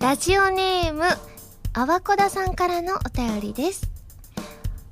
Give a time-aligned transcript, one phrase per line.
[0.00, 1.04] ラジオネーム
[1.74, 3.90] あわこださんからのお便りです。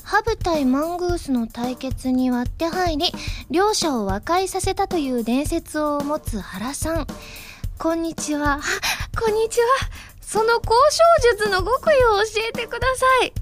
[0.05, 3.11] ハブ対マングースの対決に割って入り
[3.51, 7.07] 両者を和解させたという伝説を持つ原さん。
[7.79, 8.61] こんにちは。
[9.19, 9.67] こんにちは。
[10.21, 13.33] その交渉術の極意を教えてください。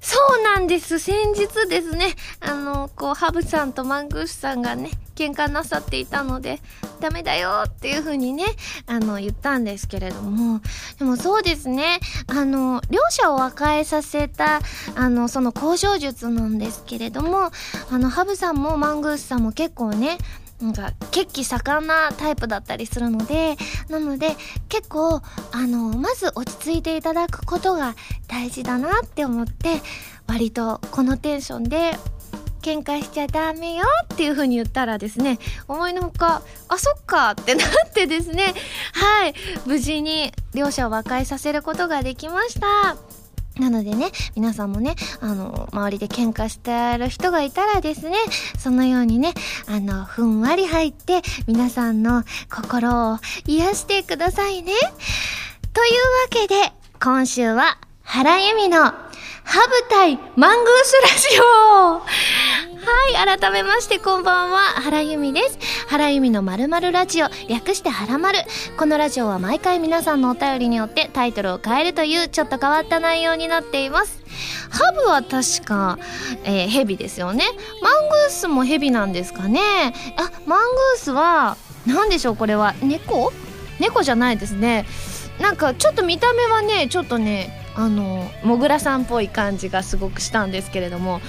[0.00, 0.98] そうなんです。
[0.98, 6.60] 先日ですね、あの、こう、ハブさんとマングースさんがね、喧嘩なさっていたので、
[7.00, 8.44] ダメだよっていう風にね、
[8.86, 9.86] あの、言ったんです。
[9.86, 10.60] けれども、
[10.98, 11.68] でもそうです。
[11.68, 14.60] ね、あの、両者を和解させた、
[14.94, 16.82] あの、その交渉術なんです。
[16.84, 17.50] けれども、
[17.90, 20.18] あの、ハブさんもマングースさんも結構ね、
[20.60, 22.98] なんか血気盛んなタイプだったりす。
[22.98, 23.56] るので
[23.88, 24.36] なので
[24.68, 25.20] 結構
[25.52, 27.94] あのまず落ち着いていただくことが
[28.28, 29.80] 大事だなって思って
[30.26, 31.92] 割とこのテンションで
[32.64, 38.54] 喧嘩しちゃダメよっていう風に言ったらですね思いのほかあそっかってなってですね
[38.94, 39.34] はい
[39.66, 42.96] 無事に両者を和解させることができました
[43.60, 48.16] なのでね、皆さんもね、あの、周りで喧嘩してる人がいたらですね、
[48.58, 49.32] そのようにね、
[49.68, 54.72] あの、ふんわり入って、皆さんの心を癒してくださいね。
[55.72, 55.92] という
[56.40, 58.92] わけで、今週は、原由美の
[59.44, 65.58] ハブ対マングースラジオはい、改めましてこんばんは、原由美です。
[65.88, 68.40] 原由美のまるまるラジオ、略して原まる。
[68.76, 74.22] このラジオは毎回皆さんのお便りによってタイトルを変えるというちょっと変わった内容になっています。
[74.70, 75.98] ハブは確か、
[76.44, 77.44] えー、ヘビですよね。
[77.80, 79.94] マングースもヘビなんですかね。
[80.18, 82.74] あ、マングースは、何でしょうこれは。
[82.82, 83.32] 猫？
[83.80, 84.84] 猫じゃないですね。
[85.40, 91.20] なんかちょっと見た目はね、ちょっとね、あのもぐらさんっぽい感じがすごくしたんですけれども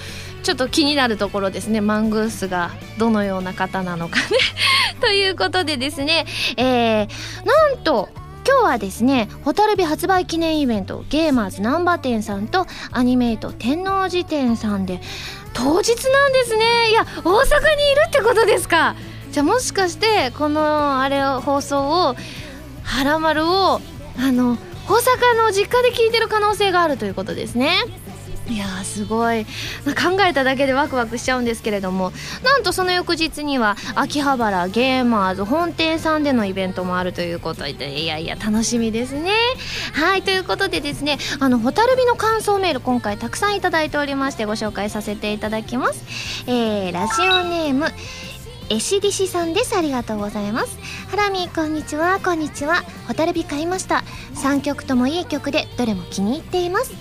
[0.43, 1.81] ちょっと気になるところですね。
[1.81, 4.25] マングースがどのような方なのかね。
[5.01, 7.07] ということでですねえー、
[7.45, 8.09] なんと
[8.47, 15.01] 今日はですね蛍火発売記念イベントゲーマーズ難波店さんとアニメイト天王寺店さんで
[15.53, 16.91] 当日なんですね。
[16.91, 18.95] いや大阪にいるってことですか。
[19.31, 22.15] じゃあもしかしてこのあれを放送を
[22.83, 23.81] 「はらまる」を
[24.19, 24.57] あの
[24.87, 27.83] 大阪の実家で聞いてる可能性があるということですね。
[28.47, 29.43] いやすごい。
[29.43, 32.11] 考えただけでワクワクしちゃうんですけれども。
[32.43, 37.99] なんとその翌日には秋葉原ゲーマーズ本店さんでのイベントもあるということで。
[37.99, 39.31] いやいや楽しみですね。
[39.93, 46.03] はいということでですねあの蛍火の感想メール今回たくさんいただいておりましてご紹介させていただきます。
[46.45, 47.87] えー、ラジオネーム
[48.69, 49.77] えしりしさんです。
[49.77, 50.79] ありがとうございます。
[51.09, 52.19] ハラミこんにちは。
[52.19, 52.81] こんにちは。
[53.07, 54.03] ホタルビ買いました。
[54.33, 56.93] 3曲ともいい曲でどれも気に入っています。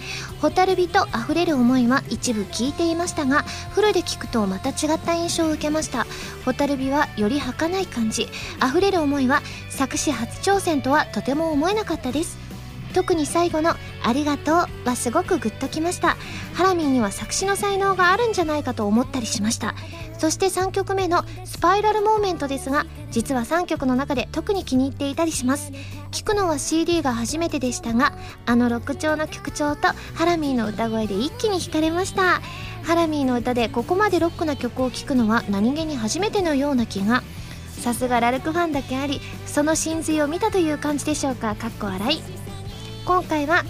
[0.43, 6.07] ホタルビと溢れる思いは一部聞いていましたがフルで聞くとまた違った印象を受けました。
[6.45, 8.29] ホタルビはより儚い感じ。
[8.63, 12.44] 溢れる思いは作詞初挑戦とはとても思えなかったです。
[12.95, 14.57] 特に最後の「ありがとう」
[14.89, 16.17] はすごくグッときました。
[16.55, 19.75] ハラミーには作詞の才能があるんじゃないかと思ったりしました。
[20.17, 25.73] そして3曲目の「スパイラルモーメント」ですが実は3曲の中で特に気に入っていたりします。
[26.13, 28.13] 聴くのは CD が初めてでしたが
[28.47, 32.41] あのロック調の曲調とハラミーの歌声で一気に惹かれました。
[32.85, 37.25] ハラミーの歌でここまでロックな曲を聴くのは何気に初めてのような気が。
[37.81, 41.55] さすがラルクファンだけありその真髄を見たという感じでしょうか。
[41.55, 42.34] かっこ笑い。
[43.05, 43.65] 今回は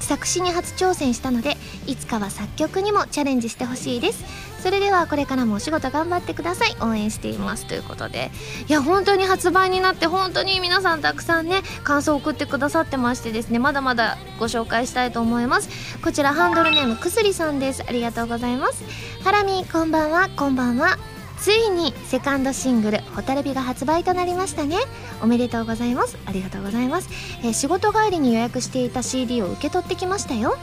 [0.00, 1.56] 作詞に初挑戦したので
[1.86, 4.24] いつかは作曲にもチャレンジしてほしいです。
[4.62, 6.76] それではこれからもお仕事頑張ってください。
[6.80, 8.30] 応援していますということで。
[8.68, 13.58] いや本当に発売になって本当に皆さんたくさんね感想を送ってくださってましてですね。
[13.58, 15.68] まだまだご紹介したいと思います。
[16.02, 17.82] こちらハンドルネームくすりさんです。
[17.86, 18.84] ありがとうございます。
[19.24, 20.28] ハラミこんばんは。
[20.36, 20.96] こんばんは。
[21.42, 24.76] ついにセカンドシングル「蛍火」が発売となりましたね。
[25.20, 26.16] おめでとうございます。
[26.24, 27.08] ありがとうございます、
[27.42, 30.56] えー、仕事帰りに予約していた CD を受け取ってきましたよ。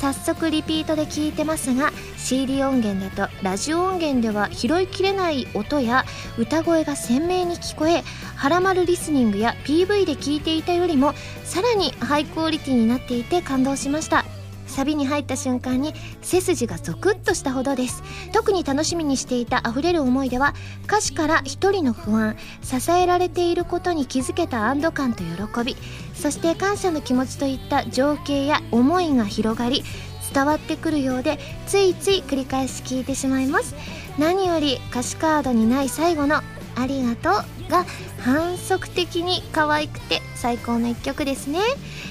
[0.00, 6.04] 早速リピートで聞いてますが CD 音源だとラジオ音源では拾いきれない音や
[6.36, 8.02] 歌声が鮮明に聞こえ
[8.34, 11.14] はらまるリスニングや PV で聞いていたよりも
[11.44, 14.33] さらにハイクオリティになっていて感動しました。
[14.74, 18.02] サビに入った瞬間に背筋がゾクッとしたほどです。
[18.32, 20.52] 特に楽しみにしていた溢れる思いでは
[20.86, 25.76] 歌詞から一人の不安支えられていることに気づけた安堵感と喜び
[26.14, 29.84] そして感謝の気持ちといった情景や思いが広がり
[30.32, 33.76] 伝わってくるようでついつい繰り返し聞いてしまいます。
[34.18, 36.42] 何より歌詞カードにない最後の
[36.76, 37.84] 「ありがとう」が
[38.20, 41.60] 反則的に可愛くて最高の一曲ですね、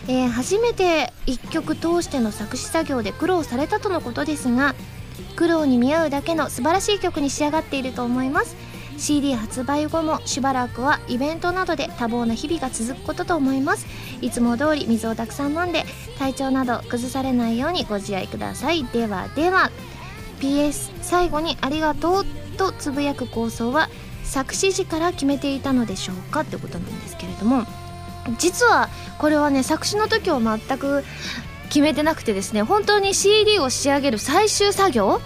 [0.08, 4.76] えー、初めて一曲通しての作詞作業で苦労されたとのことですが
[5.36, 8.56] 苦労に見合うだけの素晴らしい曲に仕上がっていると思います。
[8.98, 13.88] CD 発売後もしばらくはイベントなどで多忙な日々が続くことと思います。
[14.22, 15.84] いつも通り水をたくさん飲んで
[16.20, 18.86] 体調など崩されないようにご自愛ください。
[18.86, 19.72] ではでは。
[20.40, 22.26] PS 最後に「ありがとう」
[22.58, 23.90] とつぶやく構想は
[24.34, 27.68] 作詞時から決めていたのでしょうかってことなんですけれども
[28.40, 28.90] 実は
[29.20, 31.04] これはね作詞の時は全く
[31.66, 35.22] 決めてなくてですね本当に CD を仕上げる最終作業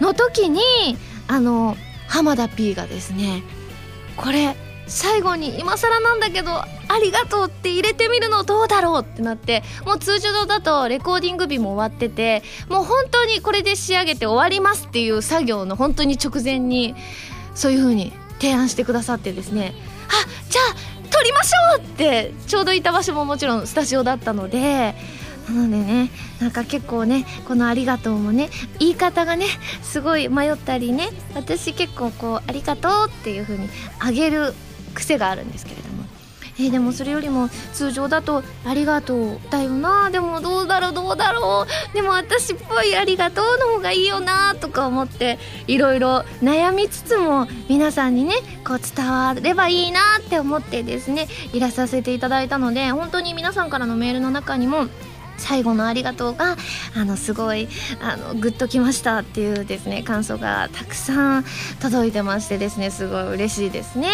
[0.00, 0.60] の時に
[1.26, 3.42] あの浜田 P がですね
[4.16, 4.54] これ
[4.86, 6.68] 最後に今更なんだけどあ
[7.02, 16.94] りがとうって入れてみるのどうだろうってなってもう通常だとレコーディング日も終わっててもう本当にこれで仕上げて終わりますっていう作業の本当に直前に
[17.56, 18.12] そういう風に
[18.44, 19.72] 提案してくださってですね
[20.08, 24.94] あじゃあ撮りましょうってちょうどいた場所ももちろんスタジオだったので
[25.48, 26.10] なのでね
[26.40, 28.50] なんか結構ねこの「ありがとう」もね
[28.80, 29.46] 言い方がね
[29.82, 34.52] すごい迷ったりね私結構こう「ありがとう」っていう風にあげる
[34.94, 36.03] 癖があるんですけれども。
[36.58, 40.10] えー、でもそれよりも通常だと「ありがとう」だよな。
[40.10, 41.94] でもどうだろうどうだろう。
[41.94, 48.34] でも私っぽい「ありがとう」の方がいいよなとか思っていろいろ悩みつつも皆さんにね
[48.66, 54.86] こう伝わればいいなって思ってですねいらさせていただいたので本当に皆さんからのメールの中にも
[55.38, 56.56] 最後のありがとうが
[56.96, 57.68] あのすごい
[58.00, 61.44] あのグッときましたっていうですね感想がたくさん
[61.80, 64.08] 届いてましてですねすごい嬉しいですね。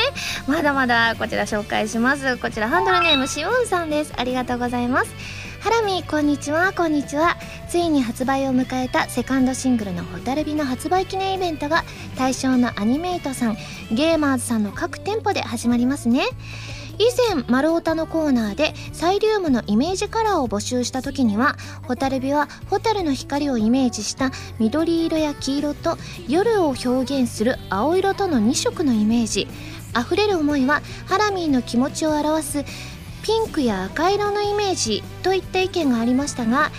[0.46, 2.36] まだまだこちら紹介します。
[2.38, 4.12] こちらハンドルネームしおんさんです。
[4.16, 5.14] ありがとうございます。
[5.60, 6.72] ハラミこんにちは。
[6.72, 7.36] こんにちは。
[7.68, 11.84] ついに発売を迎えたセカンドシングルの「ホタルビ」の発売記念イベントが
[12.16, 13.58] 対象のアニメイトさん
[13.92, 16.24] ゲーマーズさんの各店舗で始まりますね。
[17.00, 17.04] 以
[17.34, 21.56] 前丸太のコーナーでサイリウムのイメージカラーを募集した時には
[21.88, 25.96] ホタルビはホタルの光をイメージした緑色や黄色と
[26.28, 29.48] 夜を表現する青色との2色のイメージ。
[29.98, 32.64] 溢れる思いはハラミーの気持ちを表す
[33.22, 36.70] ピンクや赤色のイメージといった意見がありましたが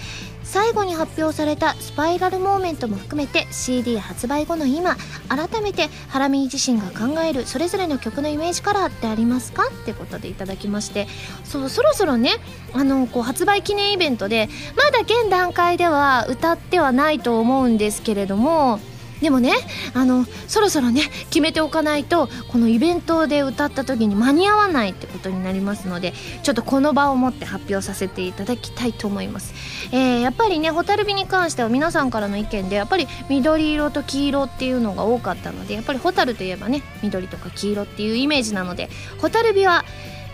[0.51, 4.98] 最後に発表されたスパイラルモーメントも含めて CD 発売後の今
[5.30, 9.63] 改めてハラミー自身が考えるそれぞれの曲のイメージカラーってありますか？
[9.68, 11.07] ってことでいただきまして
[11.45, 12.31] そうそろそろね
[12.74, 18.81] あのこう発売記念イベントでまだ現段階では歌ってはないと思うんですけれども
[19.21, 19.53] でもね
[19.94, 26.13] あのそろそろね決めておかないとこのイベントで歌った時に間に合わないってことになりますので
[26.44, 29.53] ちょっとこの場をもって発表させていただきたいと思います、
[29.91, 38.89] えー、やっぱりね蛍火に関しては皆さんからの意見でやっぱり緑色と黄色っていうのが多かったのでやっぱり蛍といえばね緑とか黄色っていうイメージなので
[39.19, 39.85] 蛍火は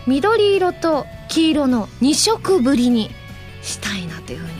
[0.06, 3.10] 緑色と黄色の2色ぶりに
[3.62, 4.57] したいなというふうに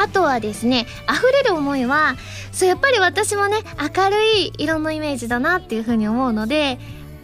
[0.00, 2.16] あとはですね溢れる思いは
[2.52, 6.78] そうやっぱり私もね明るい色のイメージだなっていう風に思うので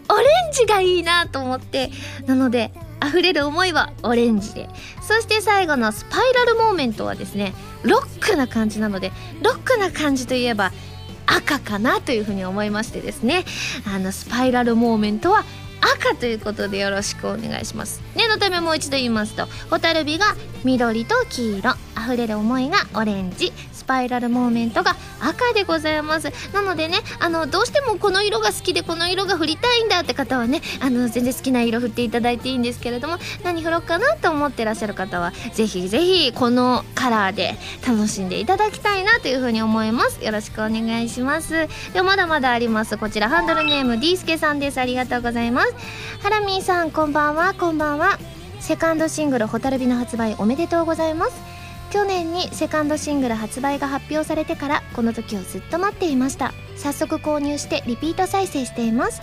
[0.09, 1.89] オレンジがいいなと思って
[2.27, 2.71] なので
[3.03, 4.69] 溢れる思いはオレンジで。
[5.01, 7.53] そして最後のスパイラルモーメントはですね
[7.83, 10.73] ロックな感じなのでロックな感じといえば
[11.25, 13.45] 赤かなというふうに思いましてですね
[13.85, 15.45] あのスパイラルモーメントは
[15.79, 18.06] 赤ということでよろしくお願いします。
[18.17, 21.75] 念のためもう一度言いますと蛍火が緑と黄色。
[21.97, 23.51] 溢れる思いがオレンジ。
[23.73, 26.31] スパイラルモーメントが赤でございます。
[26.53, 40.23] なのでねあのどうしてもこの色が好きでこの色が振りたいんだって方はねあの全然好きな色振っていただいていいんですけれども何振ろうかなと思ってらっしゃる方はぜひぜひこのカラーで楽しんでいただきたいなというふうに思います。
[40.23, 41.67] よろしくお願いします。
[41.93, 42.97] ではまだまだあります。
[42.97, 44.79] こちらハンドルネーム D スケさんです。
[44.79, 45.73] ありがとうございます。
[46.21, 47.53] ハラミーさんこんばんは。
[47.53, 48.06] こんばんは。
[48.07, 48.19] は
[48.61, 51.33] セカンドシングル「蛍火」の発売おめでとうございます。
[51.89, 56.53] 去年にセカンドシングル発売が発表されてからこの時をずっと待っていました。
[56.75, 59.21] 早速購入してリピート再生しています。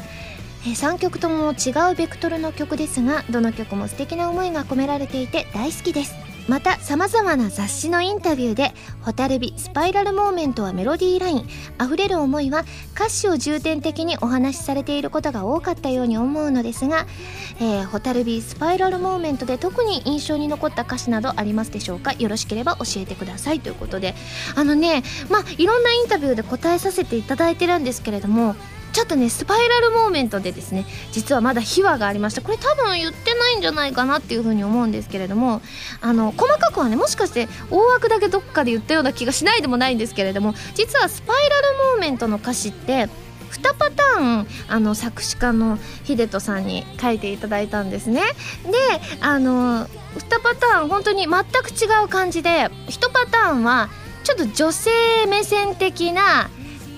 [0.65, 6.15] 3曲とも違うベクトルの曲ですがどの曲も素敵な思いが込められていて大好きです。
[6.47, 11.49] また様々な雑誌のインタビューで「蛍火スパイラルモーメントはメロディーライン
[11.83, 17.07] 溢れる思い」は歌詞を重点的にお話しされていることが多かったように思うのですが
[17.61, 22.13] 「えー、蛍火スパイラルモーメント」で特に印象に残った歌詞などありますでしょうか？
[22.13, 24.15] よろしければ教えてくださいということで。
[24.55, 28.55] あのねまあいろんなインタビューで答えさせていただいてるんですけれども
[28.95, 35.61] ちょっとねスパイラルモーメントでですね実はまだ秘話がありましたこれ多分言ってないんじゃないかなっていうふうに思うんですけれども
[36.01, 41.63] あの細かくはねもしかして大枠だけどっかで言ったような気がしないでもないんですけれども実はスパイラル
[41.95, 43.09] モーメントの歌詞って
[43.51, 48.23] 2パターンあの作詞家の秀人さんに書いていただいたんですね。
[48.65, 48.73] で
[49.21, 53.89] あの2パターン本当に全く違う感じで1パターンは
[54.23, 54.91] ちょっと女性
[55.29, 56.49] 目線的な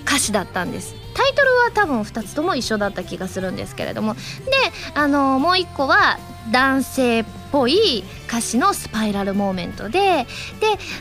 [0.05, 0.96] 歌詞だったんです。
[1.17, 4.13] タイトルは多分2つとも一緒だった気がするんですけれども。
[4.13, 4.19] で
[4.93, 6.19] あのもう1個は
[6.51, 10.25] 男性ぽい歌詞のスパイラルモーメントでで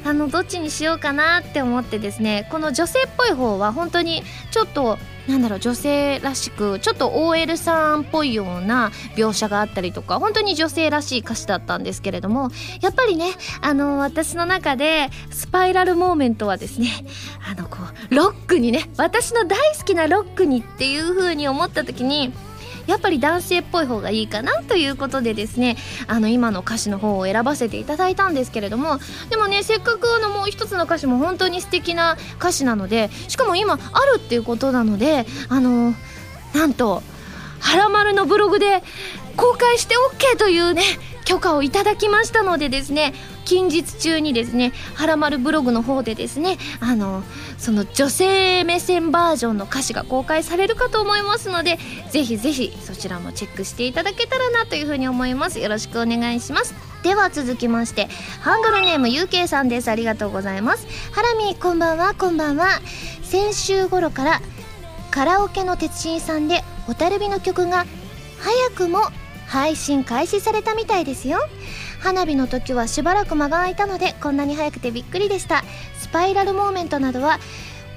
[0.04, 4.98] あのどっちにしようかなって思ってですねこの女性っぽい方は本当にちょっと
[5.28, 12.50] なんだろう女性らしくちょっと OL さんっぽいような描写があったりとか本当に女性らしい歌詞だったんですけれども
[12.80, 16.88] やっぱりねあの私の中でスパイラルモーメントはですね
[17.50, 17.78] あのこ
[18.10, 22.32] うロックにね私の大好きなロックにっていう風に思った時に
[22.87, 25.76] やっぱり男性っぽい方がいいかなということでですね
[26.07, 28.99] あの今の歌詞の方を選ばせていただいたんですけれども
[29.31, 35.95] でもねせっかくあのもう一つの歌詞も本当に素敵な歌詞なのでしかも今あるっていうことなのであの
[36.55, 37.02] なんと
[37.61, 38.83] 「はらまる」のブログで
[39.37, 40.83] 公開して OK というね
[41.26, 43.12] 許可をいただきましたのでですね
[43.45, 47.23] 近日中にですね「はらまるブログ」の方でですねあの
[47.59, 51.78] その女性目線バージョンの歌詞が公開されるかと思いますので
[52.11, 55.59] ぜひぜひそちらもチェックしていただけたらなというふうに思います。
[55.59, 56.75] よろしくお願いします。
[57.02, 58.09] では続きまして
[58.40, 59.90] ハンドルネーム UK さんです。
[59.90, 60.87] ありがとうございます。
[61.11, 62.14] ハラミこんばんは。
[62.14, 62.80] こんばんは。
[63.23, 64.40] 先週頃から
[65.11, 67.85] カラオケの鉄心さんで「蛍火」の曲が
[68.38, 69.00] 早くも
[69.46, 71.38] 配信開始されたみたいですよ。
[72.00, 75.64] 花火の時はしばらく間が空いたのでこんなに早くてびっくりでした。
[75.98, 77.38] スパイラルモーメントなどは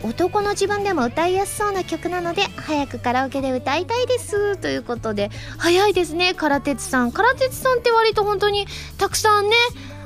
[0.02, 4.58] 男の自分でも歌いやすそうな曲なので早くカラオケで歌いたいです。
[4.58, 6.34] ということで早いですね。
[6.34, 7.12] 唐鉄さん。
[7.12, 8.66] 唐鉄さんって割と本当に
[8.98, 9.56] たくさんね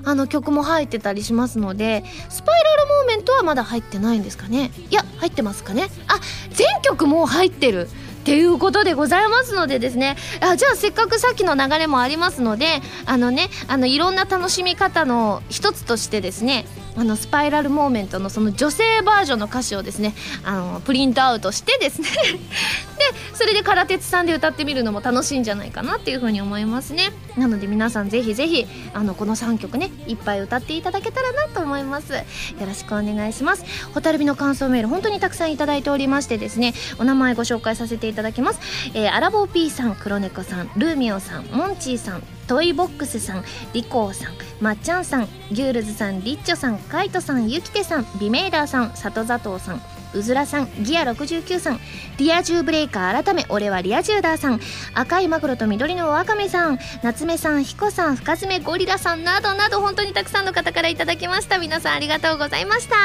[0.05, 4.71] あの曲も入ってたりしますのでスパイラルモーメントはまだ入ってないんですかね。
[4.89, 5.89] いや入ってますかね。
[6.07, 6.19] あ
[6.51, 7.87] 全曲もう入ってる。
[8.23, 16.63] っていうことでございますのでですねあじゃあせっかくさっきの流れもありますのであのねあのいろんな楽しみ方の一つとしてですね
[16.95, 22.09] あのスパイラルモーメントのその女性バージョンの歌詞をですねあのプリントアウトしてですね。
[22.13, 27.11] でそれで唐鉄さんで歌ってみるのも楽しいんじゃないかなっていうふうに思いますね。
[27.35, 32.13] なので皆さんぜひぜひあのこの3曲ねいっぱい歌っていただけたらなと思います。
[32.13, 32.23] よ
[32.65, 33.65] ろしくお願いします。
[33.93, 38.59] ホタルビの感想メール本当にたくさんいただいておりましてですねお名前ご紹介させていただきます、
[38.93, 44.33] えー、アラボー P さん黒猫さんルーミオさんモンチーさんトイボックスさんリコーさん
[44.63, 49.92] まっちゃんさんギュールズさんリッチョさんカイトさんユキテさんビメイダーさん里里さん。
[50.13, 51.79] うずらさんギア69さん
[52.17, 54.59] リア充ブレイカー改め俺はリア充ダーさん
[54.93, 61.57] 赤いマグロと緑のワカメさん夏目さんヒコさん深爪ゴリラさんなどなど本当にたくさんの方からいただきました。
[61.57, 62.95] 皆さんありがとうございました。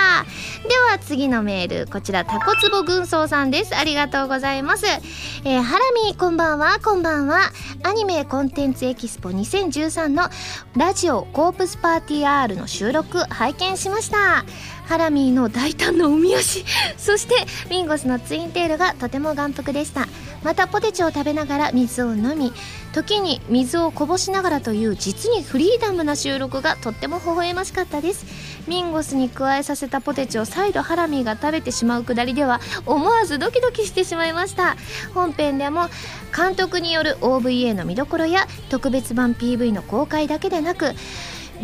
[0.69, 3.77] では次のメールこちらタコツボ軍曹さんです。
[3.77, 4.87] ありがとうございます。
[4.87, 7.51] えー、ハラミこんばんはこんばんは。
[7.83, 10.29] アニメコンテンツエキスポ2013の
[10.77, 14.45] ラジオコープスパーティー R の収録拝見しました。
[14.89, 16.65] ハラミーの大胆な海足
[16.97, 17.35] そして
[17.69, 20.09] ミンゴスのツインテールがとても眼福でした。
[20.45, 22.53] またポテチを食べながら水を飲み
[22.93, 28.25] 時に水をこぼしながらという実にフリーダムな収録がとっても微笑ましかったです。
[28.67, 34.77] ミンゴスに加えさせたポテチを再度ハラミーが食べてしまうくだりでは思わずドキドキしてしまいました。
[35.13, 35.89] 本編でも
[36.35, 40.95] 監督による OVA の見どころや特別版 PV の公開だけでなく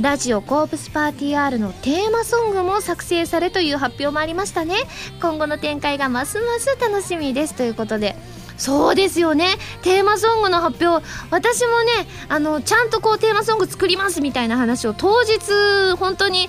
[0.00, 4.74] ラジオコープスパーティー R のテーマソングも作成されという発表もありましたね。
[5.20, 7.54] 今後の展開がますます楽しみです。
[7.54, 8.16] ということで
[8.56, 9.46] そうですよね。
[9.82, 15.38] テーマソングの発表私もねあのちゃんとこうテーマソング作りますみたいな話を当日
[15.96, 16.48] 本当に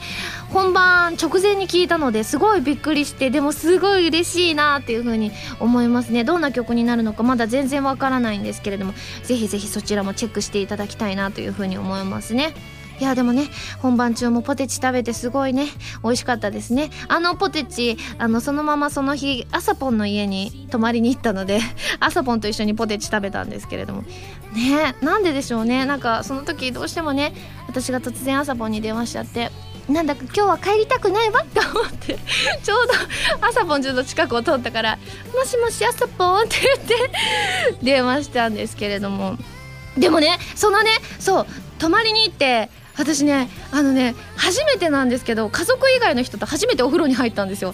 [0.49, 6.23] 本番直前に聞いたのですごいびっくりしてでもすごい嬉しいなっていう風に思いますね。
[6.23, 12.55] どんな曲になるのかまだ全然わからないんですけれどもぜひぜひそちらもチェックしていただきたいなという風に思いますね。
[12.99, 13.47] いやでもね
[13.79, 15.67] 本番中もポテチ食べてすごいね。
[16.03, 16.89] 美味しかったですね。
[17.07, 21.59] あのポテチあのそのままその日あさぽんの家に泊まりに行ったので
[21.99, 24.03] あさぽんと一緒にポテチ食べたんですけれども。
[24.53, 25.85] ねなんででしょうね。
[25.85, 27.33] なんかその時どうしてもね
[27.67, 29.51] 私が突然あさぽんに電話しちゃって
[29.89, 32.17] なんだか今日は帰りたくないわって思って
[32.63, 32.93] ちょうど
[33.45, 34.97] あさぽんちょっと近くを通ったから
[35.35, 37.11] 「もしもしあさぽん」って言って
[37.83, 39.37] 電話したんですけれども。
[39.97, 41.47] でもねそのねそう
[41.79, 47.73] 泊まりに行って私ねあのね初めてなんですけど家族以外の人と初めてお風呂に入ったんですよ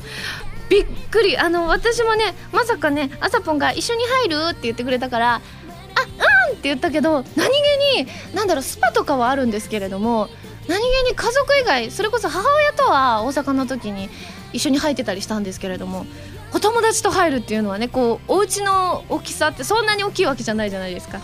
[0.69, 5.35] びっくりあの私もねまさかねあさぽんが「一緒に入る?」って言ってくれたから
[5.95, 6.01] 「あ
[6.49, 10.29] うん!」って言ったけど何気に何だろうスパとかはあるんですけれども
[10.67, 14.09] 何気に家族以外それこそ母親とは大阪の時に
[14.53, 16.05] 一緒に入ってたりしたんですけれども
[16.53, 21.19] お友達と入るっていうのはねこうお家の大きさってそんなに大きいわけじゃないじゃないですか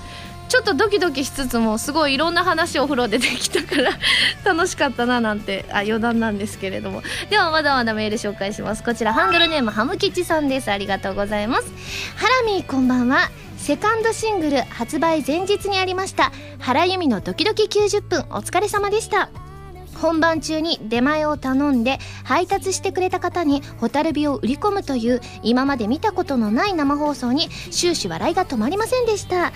[0.47, 3.91] ちょっとドキドキしつつもすごいいろんな話お風呂でできたから
[4.45, 7.03] 楽しかったななんてあ余談なんですけれども。
[7.29, 8.83] ではまだまだメール紹介します。
[8.83, 10.71] こちらハンドルネームハム吉さんです。
[10.71, 11.65] ありがとうございます。
[12.15, 13.29] ハラミーこんばんは。
[13.57, 16.31] セカンドシングル発売前日にありました。
[16.59, 18.25] 原由美のドキドキ90分。
[18.29, 19.29] お疲れ様でした。
[19.97, 29.51] 本番中に出前を頼んで配達してくれた方に蛍火を売り込むという今まで見たことのない生放送に終始笑いが止まりませんでした。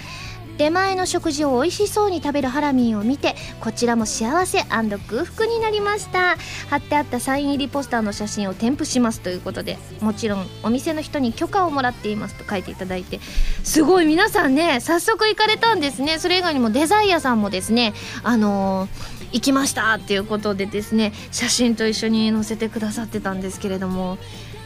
[0.57, 6.37] 出前の食事を美味しそうに食べるハラミンを見てこちらも幸せ空腹になりました。
[6.69, 13.19] 貼ってあったサイン入りポスターの写真を添付しますということでもちろんお店の人に許可をもらっていますと書いていただいて
[13.63, 16.19] すごい皆さんね早速行かれたんですね。
[16.19, 17.93] それ以外にもデザイアさんもですね
[18.23, 24.17] あのー、行きましたっていうことでですね写真と一緒に載せてくださってたんですけれども。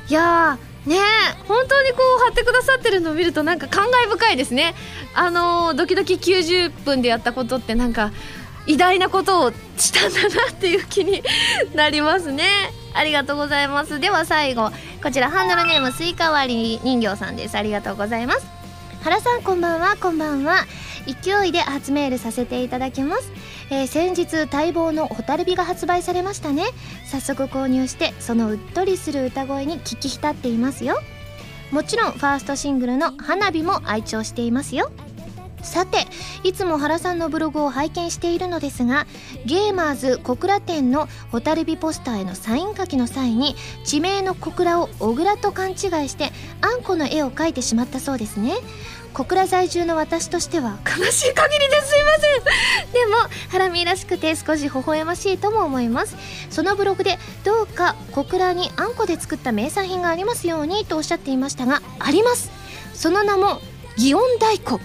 [0.08, 0.98] いやーね
[1.48, 4.75] 本当にこう貼ってくださってるのを見るとなんか感慨深いですね。
[5.13, 8.12] あの、ドキドキ90分でやったことってなんか
[8.68, 11.24] 偉大なことを したんだなっていう気に
[11.74, 12.46] なりますね。
[12.94, 14.00] ありがとうございます。
[14.00, 14.72] では最後
[15.04, 17.58] こちらハンドルネームスイカ割り人形さんです。
[17.58, 18.46] ありがとうございます。
[19.04, 19.98] 原さんこんばんは。
[20.00, 20.65] こんばんは。
[21.06, 23.32] 勢いで初メールさせていただきます。
[23.69, 26.65] えー、先日待望の蛍火が発売されましたね。
[27.05, 31.00] 早速購入してそのうっとりする歌声に聞き浸っていますよ。
[31.72, 34.91] もちろんファーストシングルの「花火」も愛聴していますよ。
[35.63, 36.05] さて
[36.43, 39.07] いつも原さんのブログを拝見しているのですが
[39.45, 46.31] ゲーマーズ小倉店の蛍火ポスターへのサイン書きの際に地名の小倉を小倉と勘違いして
[46.62, 48.53] あんこの絵を描いてしまったそうですね。
[49.15, 50.77] 小倉在住の私としては。
[50.86, 52.91] 悲しい限りですいません。
[52.91, 53.15] でも
[53.50, 56.17] ハラミらしくて少し微笑ましいとも思います。
[56.50, 62.51] そのブログでどうか小倉にあんこで作った名産品がありますようにとおっしゃっていましたがあります。
[62.93, 63.62] その名も
[63.98, 64.81] 祇園太鼓。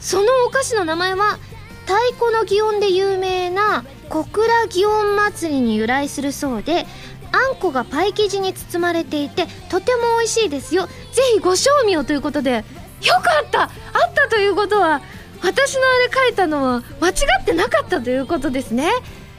[0.00, 1.38] そのお菓子の名前は
[1.84, 6.86] 太鼓の祇園で有名な小倉祇園祭りに由来するそうで
[7.32, 10.86] あんこがパイ生地に包まれていてとても美味しいですよ。
[10.86, 10.92] ぜ
[11.34, 12.64] ひご賞味をということで
[13.02, 13.62] よかった。
[13.62, 13.70] あっ
[14.14, 15.00] たということは
[15.42, 18.90] 私のあれ書いたのは間違ってなかったということですね。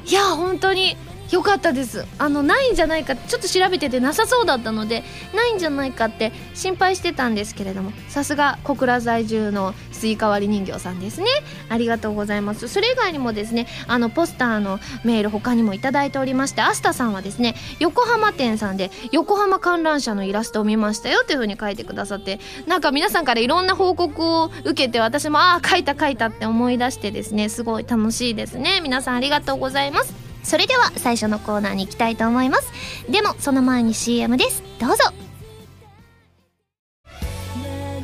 [0.06, 0.98] いや本当に。
[1.32, 2.06] よかったです。
[2.18, 5.04] あのないんじゃないかちょっと調べててなさそうだったので
[5.36, 11.28] ないんじゃないかって心配してたんですけれどもさすが小倉在住のスイカ割り人形さんですね。
[11.70, 12.68] ありがとうございます。
[12.68, 28.80] それ以外にもですねあのポスターのメール他にも頂いておりましてアスタさんはですね横浜店さんで横浜観覧車のイラストを見ましたよというふうに書いてくださってなんか皆さんからいろんな報告を受けて私もああ書いた書いたって思い出してですねすごい楽しいですね。
[28.82, 30.29] 皆さんありがとうございます。
[30.44, 32.72] それでは最初のコーナーに行きたいと思います。
[33.10, 34.64] でもその前に CM です。
[34.80, 35.04] どうぞ。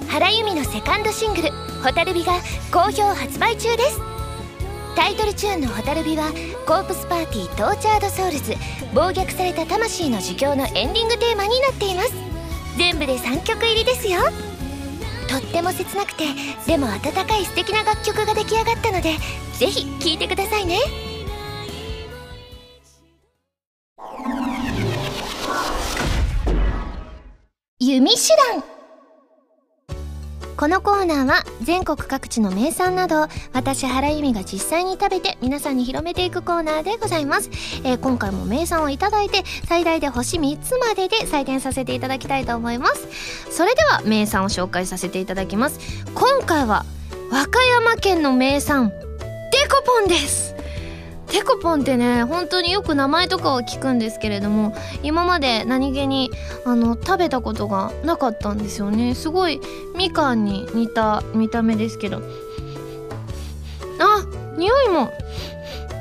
[0.10, 1.50] 原由実のセカンドシングル
[1.84, 2.40] 「蛍火」が
[2.72, 4.00] 好評発売中です。
[4.96, 6.32] タイトルチューンの「蛍火」は
[6.66, 8.56] コープスパーティー Tortured Souls
[8.94, 12.14] 暴虐された魂の呪叫のエンディングテーマになっています。
[12.78, 14.22] 全部で3曲入りですよ。
[15.28, 16.26] とっても切なくて
[16.66, 19.16] でも温かい素敵な楽曲が出来上がったので
[19.58, 20.80] ぜひ聴いてくださいね。
[27.78, 28.64] 弓手段。
[30.56, 37.50] このコーナーは全国各地の名産など私原由美が実際に食べて皆さんに広めていくコーナーでございます、
[37.84, 43.52] えー、今回も名産をいただいて最大で星3つまでで採点させていただきたいと思います。
[43.52, 46.06] それでは名産を紹介させていただきます。
[46.14, 46.86] 今回は
[47.30, 50.55] 和歌山県の名産デコポンです。
[51.36, 56.32] テコポンってね本当によく名前とかは聞くんですけれども今まで何気に
[56.66, 59.16] あの食べたことがなかったんですよね。
[59.16, 59.60] すごい
[59.98, 62.22] みかんに似た見た目ですけど。
[64.00, 64.26] あ
[64.58, 65.12] 匂いも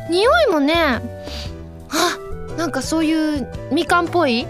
[0.08, 1.00] 匂いもねあ
[2.56, 4.46] なんかそういうみかんっぽい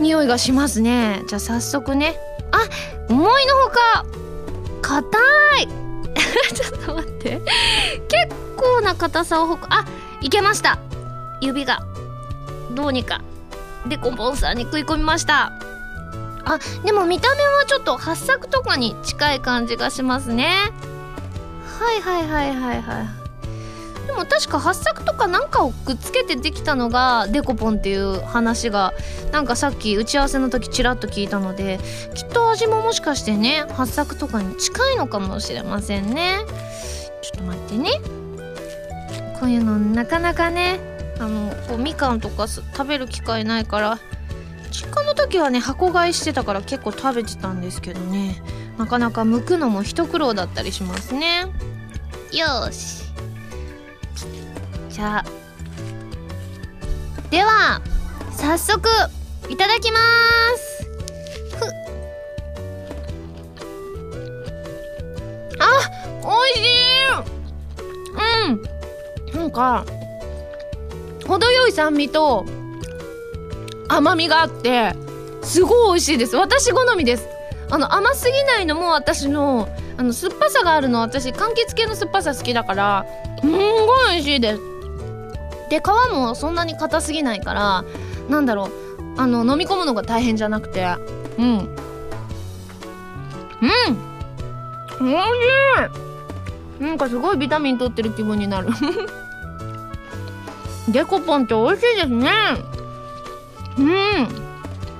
[0.00, 1.22] 匂いがしますね。
[1.28, 2.18] じゃあ早速ね。
[2.52, 2.58] あ
[3.08, 4.04] 思いのほか
[4.82, 5.18] 硬
[5.62, 5.68] い。
[6.54, 7.40] ちょっと待って。
[8.08, 9.86] 結構な硬さをほあ
[10.20, 10.78] いけました。
[11.40, 11.80] 指が。
[12.72, 13.22] どうにか。
[13.86, 15.52] デコポンさんに食い込みました。
[16.44, 20.70] あでも見た目はちょっと八作とかに近い感じがしますね。
[21.78, 24.06] はいはいはいはいはい。
[24.06, 28.92] でも確か八作とかなんかをくっつけてできたのがデコポンっていう話が
[29.32, 31.78] なんかさっき打ち合わせの時ちらっと聞いたので
[32.14, 36.40] きっと味ももしかしてね八作とかに近いのかもしれませんね。
[37.22, 38.19] ちょっと待ってね。
[39.40, 40.78] こういうのなかなかね
[41.18, 43.98] あのこうみかんとか食べる機会ないから
[44.70, 48.42] 実家の時はね箱買いしてたから結構食べてたんですけどね。
[48.78, 51.46] なかなか剥くのも一苦労だったりしますね。
[52.32, 53.04] よし。
[54.88, 55.24] じゃあ。
[57.30, 57.80] では
[58.32, 58.88] 早速
[59.48, 59.98] いただきま
[60.56, 60.86] す。
[61.56, 61.90] ふ。
[69.40, 69.86] なんか
[71.26, 72.44] 程よい酸味と
[73.88, 74.94] 甘みがあって
[75.40, 76.36] すごい美味しいです。
[76.36, 77.26] 私好みです。
[77.70, 81.00] あの甘すぎないのも私のあの酸っぱさがあるの。
[81.00, 83.06] 私柑橘系の酸っぱさ好きだから
[83.40, 83.60] すんごい
[84.12, 84.60] 美味しいです。
[85.70, 87.84] で皮もそんなに硬すぎないから
[88.28, 88.70] なんだろう。
[89.16, 90.84] あの飲み込むのが大変じゃなくて。
[91.38, 91.44] うん。
[91.46, 91.66] うん。
[95.00, 95.16] おいし
[96.80, 96.84] い。
[96.84, 98.68] なんかすごいビタミン取ってる気分になる。
[100.92, 102.30] デコポンって美味しいですね。
[103.78, 103.86] うん。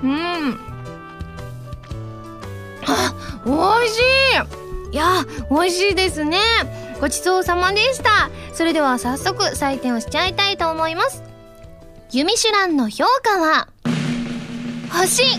[0.02, 0.60] うん。
[2.86, 3.52] あ美
[3.84, 4.92] 味しい。
[4.92, 6.38] いや美味しいですね。
[7.00, 8.30] ごちそうさまでした。
[8.52, 11.22] それでは早速採点をしちゃいたいと思います。
[12.12, 13.68] ユミシュランの評価は
[14.92, 15.22] 星。
[15.22, 15.38] 3つ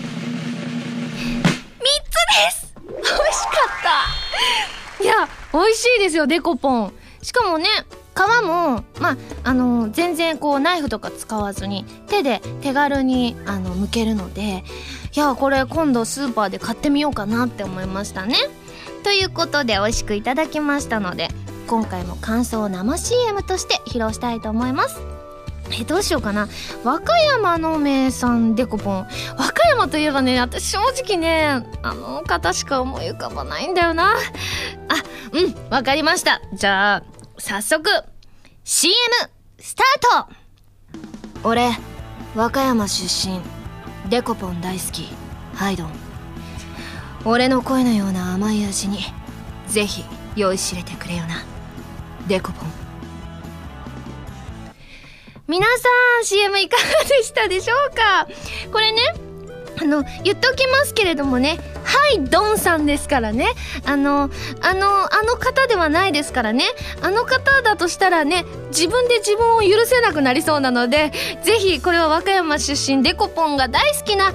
[2.50, 2.74] す。
[2.86, 3.50] 美味しか
[4.98, 5.04] った。
[5.04, 6.92] いや美味しいですよデコポン。
[7.22, 7.68] しかもね
[8.14, 14.64] 皮もまああの全然こうナイフとか使わずに手で手軽にあの剥けるので
[15.14, 18.36] いやこれ今度スーパーで買ってみようかなって思いましたね。
[19.02, 21.28] ということで美味しくいただきましたので
[21.66, 25.00] 今回も感想を生 CM として披露したいと思います。
[25.70, 26.48] えどうしようかな。
[26.84, 29.06] 和歌山の名産デコポン。
[29.38, 34.12] 和歌山といえばね私正直ねあの方しか思い浮かばないんだよな。
[34.12, 34.16] あ
[35.32, 36.40] うんわかりました。
[36.52, 37.82] じゃあ早速
[38.62, 38.94] CM
[39.58, 40.32] スタート。
[41.42, 41.72] 俺
[42.36, 43.40] 和歌山出身
[44.08, 45.08] デコポン大好き
[45.52, 45.92] ハイドン。
[47.24, 49.00] 俺の声のような甘い味に
[49.66, 50.04] ぜひ
[50.36, 51.44] 酔いしれてくれよな
[52.28, 52.70] デコポン。
[55.48, 55.72] 皆さ
[56.20, 58.28] ん CM いかがでしたでしょうか？
[58.72, 59.02] これね
[59.80, 63.48] あの言っておきますけれどもねはいドンさんですからね。
[63.84, 64.30] あの
[64.60, 66.64] あのあの方ではないですからね。
[67.00, 74.32] あの方だとしたらね自分で自分を許せなくなりそうなのでぜひこれは和歌山出身デコポンが大好きなハ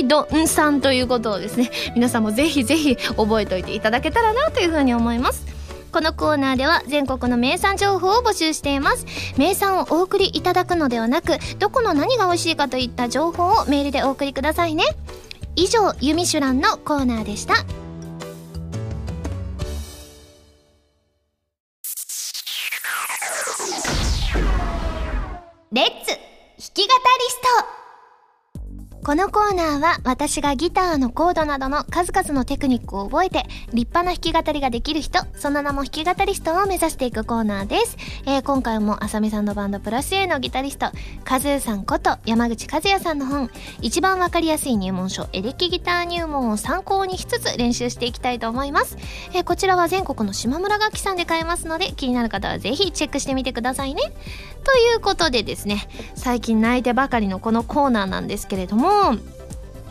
[0.00, 5.57] イドンさんということをですね皆さんもぜひぜひ覚えておいていただけたらなというふうに思います。
[5.92, 9.06] このコーナーでは全国の名産情報を募集しています。
[9.36, 14.84] 名産をお送りいただくのではなくどこの何が美味しいかといった情報をメールでお送りくださいね。
[15.56, 17.54] 以上「ユミシュラン」のコーナーでした。
[25.70, 26.18] レッツ弾
[26.74, 26.98] き語り
[27.28, 27.87] スト。
[29.04, 37.96] このコーナーは私がギターのコードなどの数々のテクニックを覚えて立派な弾き語りができる人、その名も弾き語りストを目指していくコーナーです。
[38.26, 40.90] えー、今回もあさみさんのバンドプラス A のギタリスト、
[41.24, 48.98] カズーさんこと山口和也さんの本、一番わかりやすい入門書、エレキギター入門を参考にしつつ練習していきたいと思います。
[49.32, 54.02] えー、こちらは全国の島村楽器さんで買えますので気になる方はぜひチェックしてみてくださいね。
[54.64, 58.97] ということでですね、最近泣いてばかりのこのコーナーなんですけれども、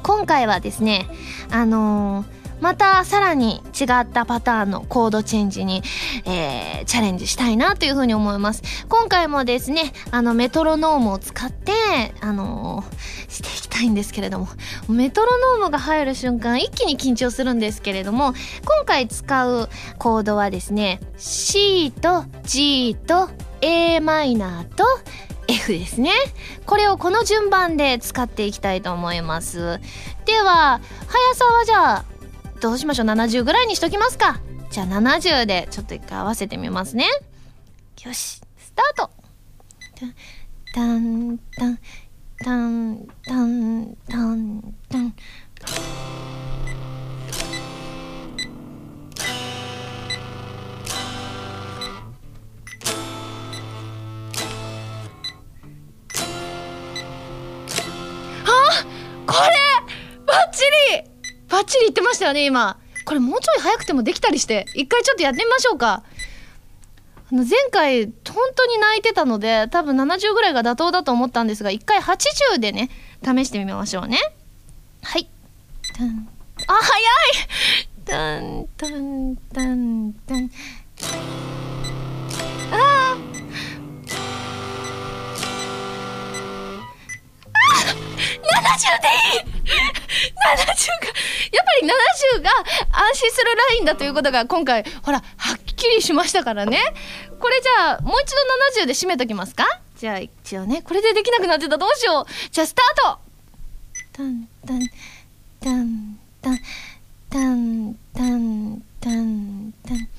[0.04, 1.08] 今回はですね
[1.52, 5.84] あのーまたさらに違ったパターンのコードチェンジに、
[6.26, 8.64] えー、チャレンジしたいなというふうに思います。
[8.90, 11.72] 今回もですね、あのメトロノームを使って、
[12.20, 14.48] あのー、していきたいんですけれども、
[14.90, 18.34] メトロノームが入る瞬間一気に緊張するんですけれども、
[18.66, 23.30] 今回使うコードはですね、C と G と
[23.62, 24.84] a マイナーと
[25.48, 26.12] F ですね。
[26.66, 29.80] これをこの順番で使っていきたいと思います。
[30.26, 32.06] では、速さはじゃあ、
[32.60, 34.40] どうしましょう ?70 ぐらいにしときますか。
[34.70, 37.06] じゃあ70でちょっと一回合わせてみますね。
[38.04, 39.12] よし、スタート
[40.00, 41.78] タンタン
[42.44, 45.14] タンタンタンタン
[60.58, 61.04] チリ
[61.48, 62.80] バッチリ言ってましたよね今。
[63.06, 64.66] これもうちょい早くてもできたりして。
[64.74, 66.04] 一回ちょっとやってみましょうか。
[67.32, 68.14] あの前回本
[68.56, 72.90] 当に泣いてたので多分70ぐらいが妥当だと思ったんですが一回80でね
[73.22, 74.18] 試してみましょうね。
[75.04, 75.30] はい。
[76.68, 77.50] あ早い！
[78.06, 80.50] タンタンタンタン。
[82.72, 83.18] ああ
[88.38, 88.48] 70
[89.02, 92.50] でいい、やっぱり70が
[92.92, 96.80] 安心するラインだということが今回、ほら、はっきりしましたからね。
[97.40, 98.32] これじゃあ、もう一
[98.80, 99.66] 度70で締めときますか？
[99.98, 102.32] じゃあ一応ね、これでできなくなってたらどうしよう。
[102.52, 103.20] じゃあスタート
[104.14, 104.90] タンタン、
[105.62, 106.60] タンタン、
[107.30, 110.10] タンタン、タンタン。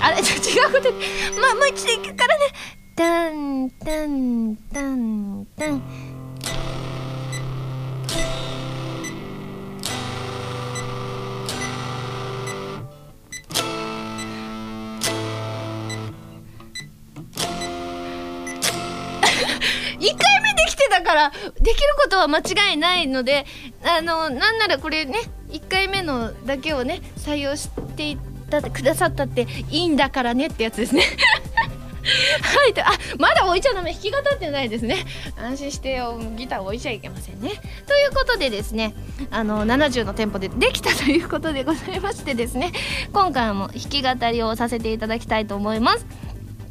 [0.00, 0.24] ああれ違う
[0.72, 0.92] こと
[1.40, 2.44] まあもう一度いくからね
[2.94, 5.82] タンタンタンタン
[20.06, 23.44] 1回目できてたからできることは間違いないので
[23.84, 31.02] あのなんならこれね1回目のだけをね採用していったくださったっていいんだからねってやつですね。
[32.40, 35.04] はいとあまだ置いちゃダメ弾き語ってないですね。
[35.36, 36.00] 安心して
[36.36, 37.50] ギター置いちゃいけませんね。
[37.86, 38.94] ということでですね
[39.32, 42.72] あの70のテンポでできたということでございましてですね
[43.12, 46.06] 今回も弾き語りをさせていただきたいと思います。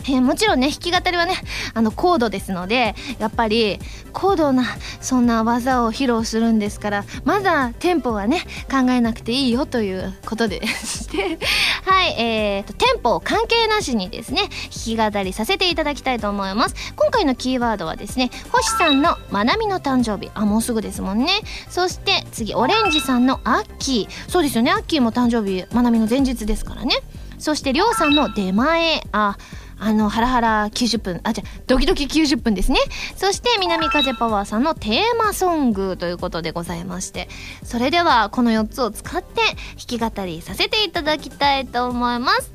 [0.07, 1.35] えー、もちろんね弾き語りはね
[1.73, 3.79] あの高度ですのでやっぱり
[4.13, 4.63] 高度な
[5.01, 11.39] そんな技を披露するんですからまだテンポはね考えなくていいよということでして
[11.83, 16.93] はいえーと、テンポ関係なしにですね弾き語りさせていただきたいと思います。
[16.95, 20.31] 今回のキーワードはですね星さんのまなみの誕生日。
[20.33, 21.27] あもうすぐですもんね。
[21.69, 24.29] そして次オレンジさんのアッキー。
[24.29, 26.95] そうですよねアッキーも誕生日まなみの前日ですからね。
[27.37, 29.01] そしてりょうさんの出前。
[29.11, 29.37] あ
[29.77, 32.79] あの、ハラハラ90分、あ、じゃドキドキ90分ですね。
[33.15, 37.27] そして、南風パワーさんのテーマソングということでございまして、
[37.63, 39.41] それでは、この4つを使って
[39.87, 42.53] 弾き語りさせていただきたいと思います。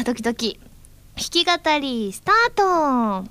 [0.00, 0.58] あ、ドキドキ。
[1.16, 3.30] 弾き語り、スタート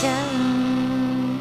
[0.00, 1.40] じゃん。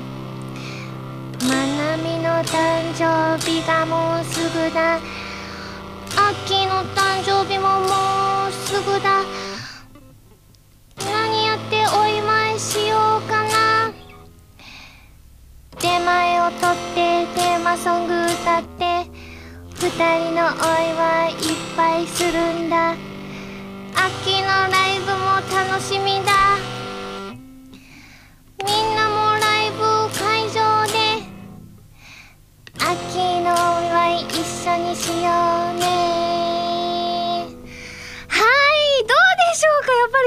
[1.47, 4.99] まなみの誕生日がもうすぐだ。
[6.17, 9.23] 秋の誕生日ももうすぐだ。
[11.05, 13.91] 何やってお祝いしようかな。
[15.79, 16.59] 出前を取っ
[16.95, 19.05] てテーマソング歌って
[19.75, 21.37] 二人のお祝いいっ
[21.75, 22.31] ぱいする
[22.65, 22.95] んだ。
[23.93, 26.57] 秋のライブも楽しみだ。
[28.65, 29.77] みんなもライブ
[30.17, 30.97] 会場で。
[32.79, 32.85] 秋
[33.41, 34.33] のお祝い一
[34.67, 35.29] 緒にしよ
[35.75, 36.06] うね。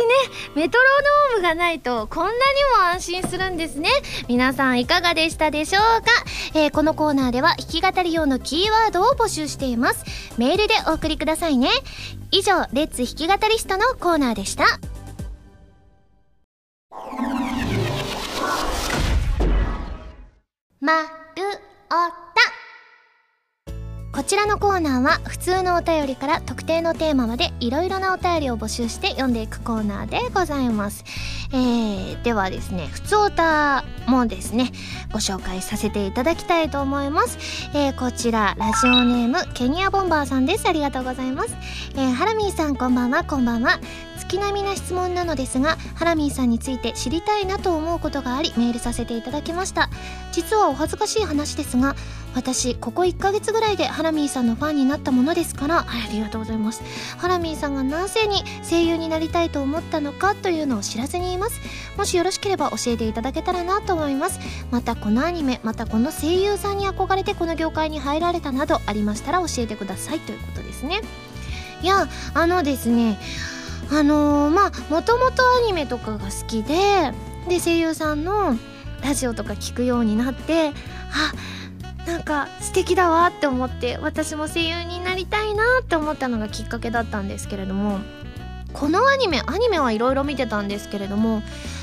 [0.06, 0.14] ね
[0.54, 0.84] メトロ
[1.34, 2.38] ノームがないとこんなに
[2.78, 3.88] も安心するんですね。
[4.28, 6.06] 皆さんいかがでしたでしょうか、
[6.54, 10.04] えー、このコーナーでは弾き語り用のキーワードを募集しています。
[10.38, 11.68] メールでお送りくださいね。
[12.30, 14.64] 以上レッツ弾き語りストのコーナーでした。
[20.80, 21.08] まる
[21.88, 22.49] おた。
[24.12, 31.04] こちらのコーナーは普通のお便りから特定のテーマまでいろいろなお便りを募集して読んでいくコーナーでございます。
[31.52, 34.72] えー、ではですね、普通おたもですね、
[35.12, 37.38] ご紹介させていただきたいと思います。
[37.72, 40.68] えー、こちら、ラジオネーム、ケニアボンバーさんです。
[40.68, 41.54] ありがとうございます。
[41.94, 43.78] えー、ハラミーさんこんばんは、こんばんは。
[44.30, 49.90] 月並みな質問なのですがハラミーさんについて知りたいなと思うことがありメールさせていただきました。
[50.30, 51.96] 実はお恥ずかしい話ですが
[52.36, 56.80] 私ここ1ヶ月ぐらいでハラミーさんのファンになったものですから、ありがとうございます。
[57.18, 61.60] ハラミーさんがなぜに声優になりたいと思ったのかというのを知らずにいます。
[61.96, 64.38] もしよろしければ教えていただけたらなと思います。
[64.70, 71.00] またこのアニメまたこの声優さんに憧れてこの業界に入られたなどありましたら教えてくださいということですね。
[71.82, 73.18] いやあのですね
[73.92, 77.12] あのー、まあもともとアニメとかが好きで
[77.48, 78.56] で声優さんの
[79.02, 80.72] ラジオとか聞くようになってあ
[82.06, 87.98] なんか素敵だわって思って私も声優になりたいなって思ったのがきっかけだったんですけれども
[88.72, 91.42] このアニメアニメはいろいろ見てたんですけれども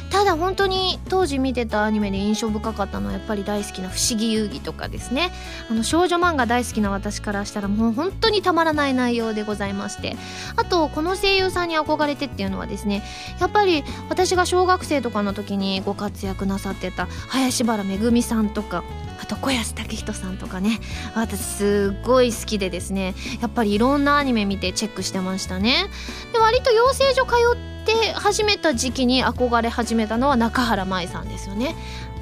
[0.10, 5.32] ただ本当に当時見てたアニメで印象深かったのはやっぱり大好きな「不思議遊戯」とかですね。
[5.70, 10.16] あの少女漫画大好きな私からしたらもう本当にたまらない内容でございまして。
[10.56, 13.04] あとこの声優さんに憧れてっていうのはですね
[13.40, 18.84] やっぱり私が小学生とかの時にご活躍なさってた林原めぐみさんとか
[19.22, 20.80] あと小安武人さんとかね。
[21.16, 25.88] 私すっごい好きでですねやっぱりいろんなアニメ見てチェックしてましたね。
[26.34, 27.77] で割と養成所通って
[28.14, 31.76] 始めた時期に憧れ始めたのは中原舞さんですよね。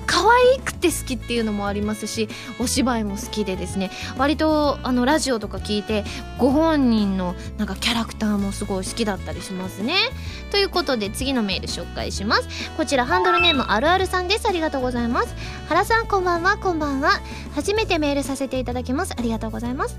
[0.07, 3.89] 可愛くて好きっていうのもありますしお芝居も好きでですね。
[4.17, 6.03] 割とあのラジオとか聞いて
[6.37, 9.95] ご本人のなんかキャラクターもすごい好きだったりしますね。
[10.51, 12.47] ということで次のメール紹介します。
[12.77, 14.47] こちらハンドルネームあるあるさんです。
[14.47, 15.35] ありがとうございます。
[15.67, 16.57] 原さんこんばんは。
[16.57, 17.19] こんばんは。
[17.55, 19.13] 初めてメールさせていただきます。
[19.17, 19.97] ありがとうございます。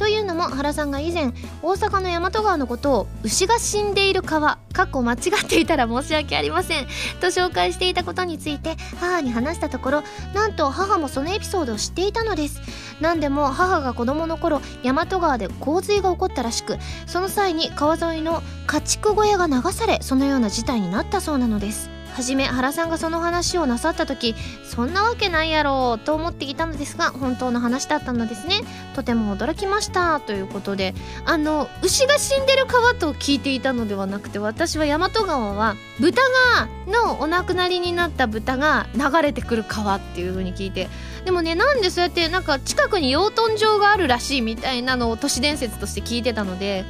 [0.00, 1.26] というのも原さんが以前
[1.60, 6.86] 大阪の大和川のことを牛が死んでいる川かっこ間違っていたら申し訳ありません
[7.20, 12.62] と紹介していたことについて母に話したところなんと母もそのエピソードを知っていたのです。
[13.02, 21.99] 何でも母が子供の頃大和川で洪水が起こったらしくその際に川沿いの家畜小屋が流されそのような事態になったそうなのです。
[22.14, 28.60] はじめ原さんがその話をなさった時そんなわけないやろうと思っていたのですが本当の話だったのですね。
[28.94, 30.20] とても驚きました。
[30.20, 30.94] ということで
[31.24, 36.20] あの牛が死んでる川と聞いていたのではなくて私は大和川は豚
[36.56, 40.88] がのお亡くなりになった豚が流れてくる川っていう風に聞いて
[41.24, 46.84] でもねなんでそうやってなんか近くに養豚場があるらしいみたいなのを都市伝説として聞いてたので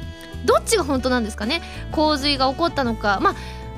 [0.45, 1.61] どっちが本当なんですかね？
[1.91, 3.35] 洪水が起こったのかまあ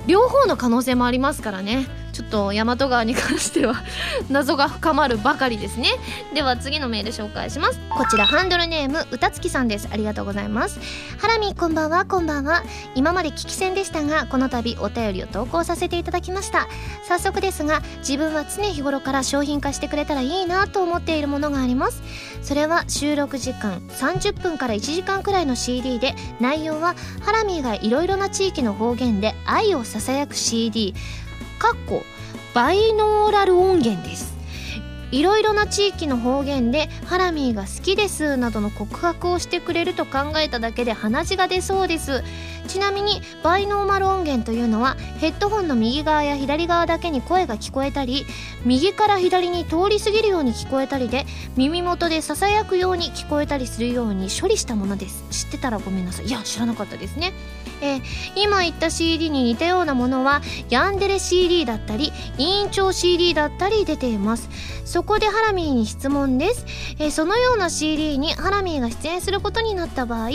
[0.07, 1.87] 両方の可能性もありますからね。
[2.13, 3.75] ちょっと大和川に関しては
[4.29, 5.89] 謎が深まるばかりですね。
[6.33, 7.79] では次のメール紹介します。
[7.89, 9.89] こちらハンドルネーム歌月さんです。
[9.91, 10.79] ありがとうございます。
[11.17, 12.05] ハラミこんばんは。
[12.05, 12.63] こんばんは。
[12.95, 16.67] 今まで聞き戦でしたがこの度お便りを投稿させていただきました。
[17.07, 22.03] 早速ですが自分は常日頃から商品化してくれたらいいなと思っているものがあります。
[22.43, 30.93] それは収録時間30分から1時間くらいの CD で内容はハラミがいろいろな地域の方言で愛をささやく CD
[31.63, 32.03] かっこ
[32.53, 34.33] バイノーラル音源です。
[35.11, 42.21] いろいろな地域の方言でハラミーが好きですなどの告白をしてくれると考えただけで鼻血が出そうです。
[42.67, 48.25] ちなみにバイノーマル音源というのはヘッドホンの右側や左側だけに声が聞こえたり
[48.65, 55.23] 右から左に通り過ぎるように聞こえたりで耳元でささやくように聞こえたりするように処理したものです。
[55.31, 56.25] 知ってたらごめんなさい。
[56.25, 57.31] いや知らなかったですね。
[57.83, 58.01] えー、
[58.35, 64.49] 今言った CD に似たようなものはヤンデレ CD だったり委員長 CD だったり出ています。
[64.85, 66.65] そこでハラミーに質問です、
[66.99, 70.29] えー、そのような CD にハラミーが出演することになった場合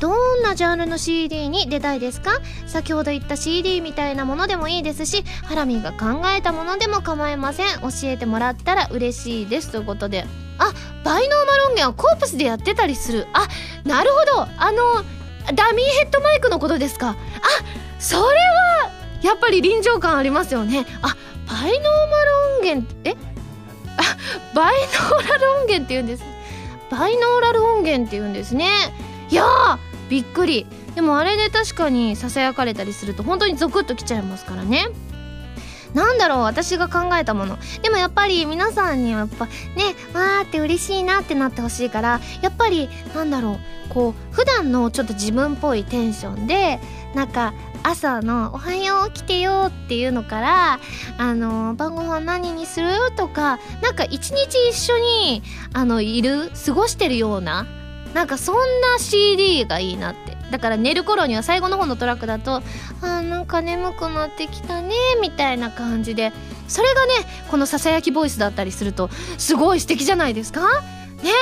[0.00, 2.32] どんなジャンルの CD に出たいですか？
[2.66, 7.80] 先ほど言った CD みたいなものでもいいですしハラミーが考えたものでも構いません。
[7.80, 9.70] 教えてもらったら嬉しいです。
[9.70, 10.24] ということで。
[10.60, 10.72] あ
[11.04, 13.28] バイノーマル音源はコープスでやってたりする。
[13.32, 13.46] あ
[13.84, 14.48] なるほど。
[14.56, 15.04] あの
[15.52, 17.10] ダミーヘッドマイクのことですか？
[17.10, 17.16] あ
[17.98, 18.90] それは
[19.22, 20.86] やっぱり臨場感ありますよね。
[21.02, 21.16] あ
[21.48, 23.16] バイノーマル音源え？
[23.96, 24.16] あ
[24.54, 24.74] バイ
[25.10, 26.24] ノーラル音源って言うんです。
[26.90, 28.68] バイノーラル音源って言うんですね。
[29.30, 29.44] いや
[30.08, 30.66] びっくり。
[30.94, 34.88] でもあれで確かにささやかれたりすると本当にゾクッときちゃいますからね。
[35.94, 39.52] なんだろう私が考えたものでもやっぱり皆さんにはやっぱね
[40.12, 46.78] わーって嬉しいなってなってほしいからやっぱりなんだろうこう普段のちょっと自分っぽいテンションで
[47.14, 50.80] なんか朝の「おはよう起きてよ」っていうのから
[51.16, 57.66] 「あの晩ご飯何にする?」とかなんか一日一緒にあのいる過ごしてるような
[58.14, 62.62] なんかそんな CD がいいなってだから寝る頃には最後の方のトラックだと
[63.02, 66.32] 「あーなんか眠くなってきたね」みたいな感じで
[66.66, 67.12] それがね
[67.50, 70.60] このささやきボイスだったりするとすごい素敵じゃないですか？
[71.22, 71.32] ねえ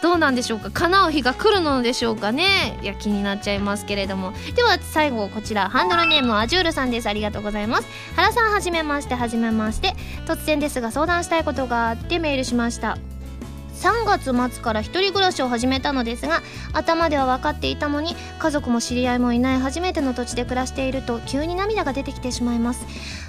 [0.00, 0.70] どうなんでしょうか？
[0.70, 2.78] 叶う日が来るのでしょうかね？
[2.82, 4.32] いや気になっちゃいますけれども。
[4.54, 7.08] では最後こちらハンドルネームアジュールさんです。
[7.08, 7.88] ありがとうございます。
[8.14, 9.94] 原さんはじめましてはじめまして。
[10.26, 12.96] 突然ですが相談したいことがあってメールしました。
[13.84, 16.40] 3月末から一人暮らしを始めたのですが
[16.72, 22.86] 頭では分かっていたのに家族も知り合いもいない初めての土地で暮らしていると急に涙が出てきてしまいます。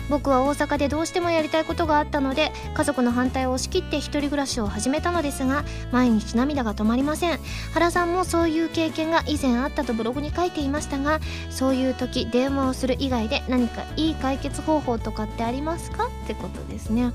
[0.07, 7.39] 僕は大阪でどうしてもやりたいことがあったので家族の反対を押し切って一人暮らしを始めたのですが毎日涙が止まりません。
[7.73, 16.05] 原さんもそういう経験が以前あったとブログに書いていましたがそういう時電話をする以外で何かいい解決方法とかってありますか？
[16.05, 17.11] ってことですね。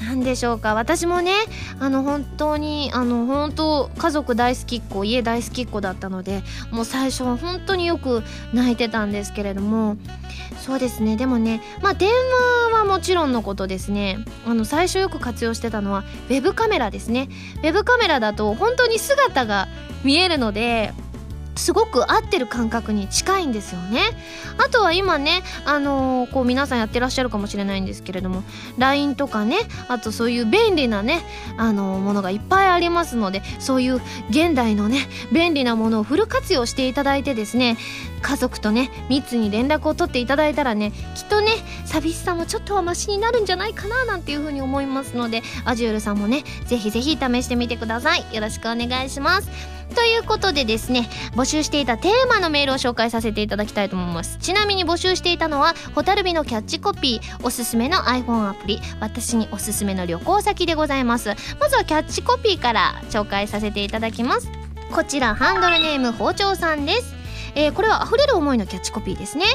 [0.00, 0.74] 何でしょうか。
[0.74, 1.32] 私もね
[1.78, 9.96] あの本当にあの本当家族大好きっ子家大好きっ子だったのでもう最初は本当によく泣いてたんですけれども
[10.58, 11.16] そうですね。
[11.16, 14.18] でもねまあ電話はもちろんのことですね。
[14.46, 17.28] あの最初よく活用してたのはウェブカメラですね。
[17.58, 19.68] ウェブカメラだと本当に姿が
[20.02, 20.92] 見えるので
[21.60, 24.00] すごく合ってる感覚に近いんですよね。
[24.58, 28.42] あとは今ねあのー、こう皆さんやってらっしゃるかもしれないんですけれども
[28.78, 31.22] LINE とかねあとそういう便利なね
[31.56, 33.96] あのー、ものがいっぱいありますのでそういう
[34.30, 37.76] 現代のね便利なものをフル活用していただいてですね
[38.22, 41.52] 家族とね密に連絡を取っていただいたらねきっとね
[41.84, 48.34] 寂しさもちょっとはマシになるんじゃないかななんていうふうに思いますのでアジュールさんもねぜひぜひ試してみてください。
[48.34, 49.48] よろしくお願いします。
[49.94, 54.38] ということでですね募集していたテーマのメールを紹介させていただきたいと思います。
[54.38, 58.80] ちなみに募集していたのはホタルビのキャッチコピーおすすめの iPhone アプリ。
[59.00, 61.34] 私におすすめの旅行先でございます。
[61.58, 64.48] まずはキャッチコピーから紹介させていただきます。
[64.92, 67.19] こちらハンドルネーム包丁さんです。
[67.54, 69.46] えー、これは溢れる思いのキャッチコピーですね。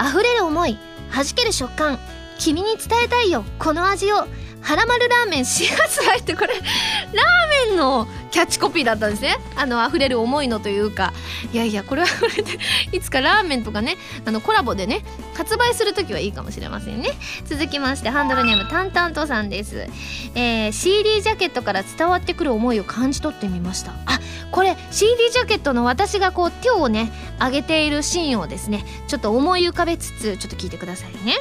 [0.00, 0.78] 溢れる思い
[1.12, 1.98] 弾ける食感
[2.38, 4.26] 君に伝えたいよこの味を。
[4.66, 9.36] はらまるラーメン4月入ってこれラーメンのキャッチコピーだったんですね。
[9.54, 11.12] あの溢れる思いのというか。
[11.52, 12.58] いやいやこれはこれで
[12.90, 15.04] いつかラーメンとかねあのコラボでね
[15.34, 17.10] 発売する時はいいかもしれませんね。
[17.44, 19.86] 続きましてハンドルネームタンタントさんです、
[20.34, 23.92] えー、CD ジャケットから伝わってくる思いを感じ取ってみました。
[24.06, 24.18] あ
[24.50, 31.36] これ CD ジャケットの私がこう手をね上げているシーンをですねちょっと思い浮かべつつちょっと聞いてくださいね。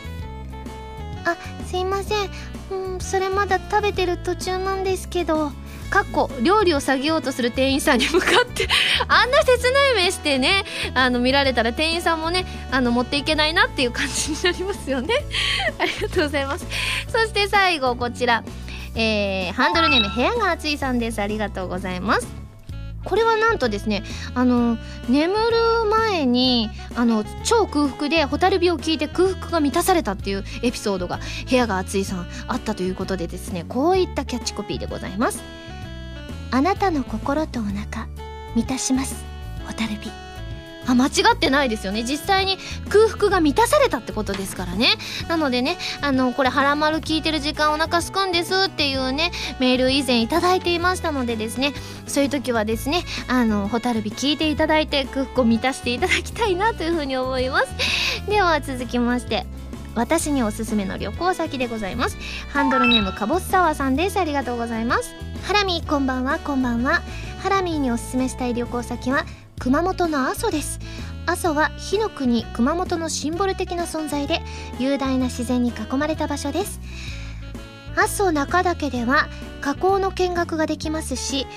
[1.25, 2.29] あすいません。
[2.71, 5.51] うんそれまだ食べてる途中なんですけど。
[5.89, 8.67] かっこ料理を下げようとする店員さんに向かって
[9.07, 15.13] あんな切ない目してねあの見られたら店員さんもねあの持っていけないなっていう感じになりますよね。
[15.79, 16.65] ありがとうございます。
[17.07, 18.43] そして最後こちら。
[18.97, 21.21] えー、ハンドルネーム部屋が暑いさんです。
[21.21, 22.44] ありがとうございます。
[23.05, 24.03] これはなんとですね
[24.33, 24.77] あの
[25.07, 35.41] 眠る前にあの超空腹で蛍火を聞いて空腹が満たされたっていうエピソードが部屋が熱いさんあったということでですねこういったキャッチコピーでございます。
[36.51, 38.07] あなたの心とお腹
[38.55, 39.23] 満たします。
[39.65, 40.24] 蛍火
[40.87, 42.03] あ間違ってないですよね。
[42.03, 42.57] 実際に
[42.89, 44.89] 空腹が満たされたってことですからね。
[45.27, 51.73] なのでねあのこれ「はらまる聞いてる時間お腹すくんです」っていうねメール以前頂いていましたのでですね
[52.07, 57.67] そういう時はですねあの蛍火聞いていただいて空腹を満たしていただきたいなというふうに思います。
[58.29, 59.45] では続きまして
[59.95, 62.17] 私におすすめの旅行先でございます。
[62.49, 64.19] ハンドルネームかぼすさわさんです。
[64.19, 65.15] ありがとうございます。
[65.43, 67.01] ハラミこんばんはこんばんは。
[67.41, 69.25] ハラミーにおすすめしたい旅行先は
[69.59, 70.79] 熊本の阿蘇です。
[71.25, 74.41] 阿蘇は火の国熊本のシンボル的な存在で
[74.79, 76.79] 雄大な自然に囲まれた場所です。
[77.95, 79.27] 阿蘇中岳では
[79.61, 81.47] 火口の見学ができますし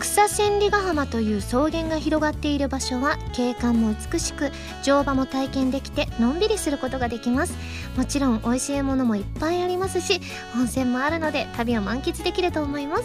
[0.00, 4.50] 草千里ヶ浜という草原が広がっている場所は景観も美しく
[4.82, 7.54] 乗馬も体験できてのんびりすることができます。
[7.96, 10.20] もちろん美味しいものもいっぱいありますし
[10.56, 13.04] 温泉もあるので旅を満喫できると思います。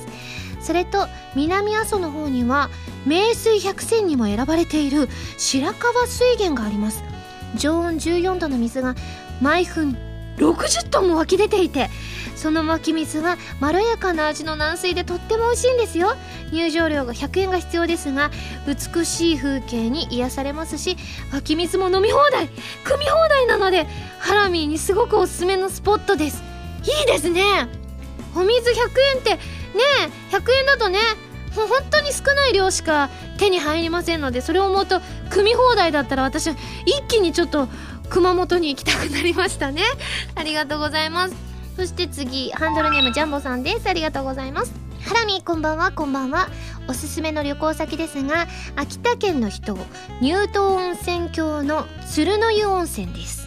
[0.61, 2.69] それと南阿蘇の方には
[3.05, 7.03] 名水百選にも選ばれている白川水源があります。
[7.55, 8.95] 常温14度の水が
[9.41, 9.97] 毎分
[10.37, 11.89] 60トンも湧き出ていて
[12.35, 16.15] その湧き水はまろやかな味の軟水でとっても美味しいんですよ。
[16.51, 18.29] 入場料が100円が必要ですが
[18.67, 20.95] 美しい風景に癒されますし
[21.33, 22.49] 湧き水も飲み放題
[22.83, 23.87] 汲み放題なので
[24.19, 26.43] ハラミーにすごくおすすめのスポットです。
[26.83, 27.67] いいですね。
[28.35, 28.73] お水100
[29.15, 29.39] 円ってね
[30.31, 30.99] え100円だとね
[31.55, 34.97] もう本当に少ない量しか手に入りませんのでそれを思うと
[35.29, 36.55] 汲み放題だったら私は
[36.85, 37.69] 一気にちょっと
[38.09, 39.83] 熊本に行きたくなりましたね。
[40.35, 41.35] ありがとうございます。
[41.75, 43.87] そして次ハンドルネームジャンボさんです。
[43.87, 44.71] ありがとうございます。
[45.01, 45.91] ハラミこんばんは。
[45.91, 46.49] こんばんは。
[46.87, 49.77] おすすめの旅行先ですが秋田県の人
[50.21, 53.44] 乳頭温泉郷の鶴の湯温泉です。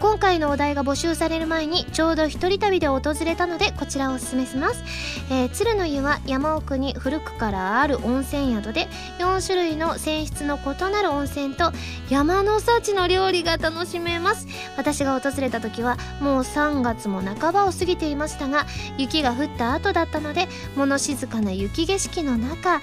[0.00, 4.84] 今回のお題が募集される前にちょうど一人旅で訪れたのでこちらをおすすめします、
[5.30, 8.86] えー、鶴の湯は山奥に古くからある温泉宿で
[9.18, 11.72] 4種類の泉質の異なる温泉と
[12.08, 14.46] 山の幸の料理が楽しめます。
[14.76, 20.46] 私が訪れた時はもう3月も半ばを過ぎていましたが雪が降った後だったので
[20.76, 22.80] 物静かな雪景色の中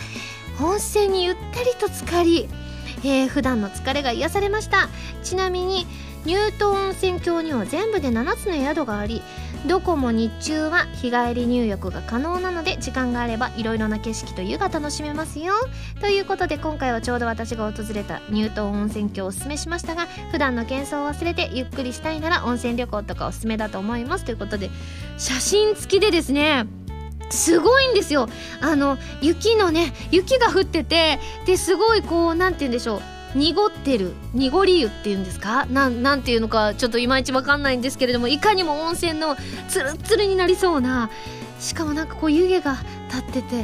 [0.62, 2.48] 温泉にゆったりと浸かり、
[3.04, 4.90] えー、普段の疲れが癒されました。
[5.24, 5.88] ちなみに
[6.26, 9.22] ニュート温泉郷には全部で7つの宿があり
[9.68, 15.54] どこも日中は日帰り入浴が可能なので時間があればいろいろな景色と湯が楽しめますよ。
[16.02, 24.26] ということで今回はちょうど私が訪れたニュートン温泉郷をおすすめしましたが普段の喧騒を忘れてゆっくりしたいなら温泉旅行とかおすすめだと思います。
[24.26, 24.70] ということで
[25.18, 26.68] 写真付きでですね
[27.32, 28.30] すごいんですよ。
[28.62, 33.15] あの雪のね雪が降っててですごいこう何て言うんでしょう。
[33.36, 35.66] 濁ってる濁り湯っていうんですか？
[35.66, 39.36] なんなんていうのかちょっといまいちわかんないんですけれどもいかにも温泉の
[39.68, 41.10] ツルツルになりそうな
[41.60, 42.78] しかもなんかこう湯気が
[43.10, 43.62] 立っててい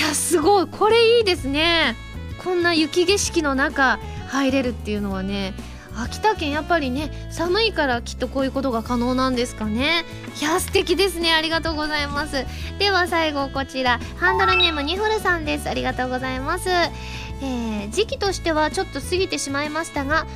[0.00, 1.96] やすごいこれいいですね。
[2.44, 3.98] こんな雪景色の中
[4.28, 5.54] 入れるっていうのはね
[5.96, 10.04] 秋田県やっぱりね寒いからきっとこういうことが可能なんですかね。
[10.40, 11.32] いや素敵ですね。
[11.32, 12.44] ありがとうございます。
[12.78, 13.98] では最後こちら。
[14.16, 15.68] ハンドルネームニフルさんです。
[15.68, 16.68] ありがとうございます。
[17.40, 20.26] えー、時期としてはちょっと過ぎてしまいましたが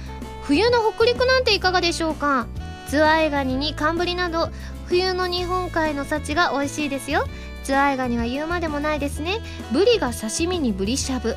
[0.42, 2.46] 冬の北陸なんていかがでしょうか？
[2.88, 4.50] ズワイガニに寒ブリなど
[4.86, 7.24] 冬の日本海の幸が美味しいですよ。
[7.64, 9.38] ズワイガニは言うまでもないですね。
[9.72, 11.36] ブリが刺身にブリしゃぶ。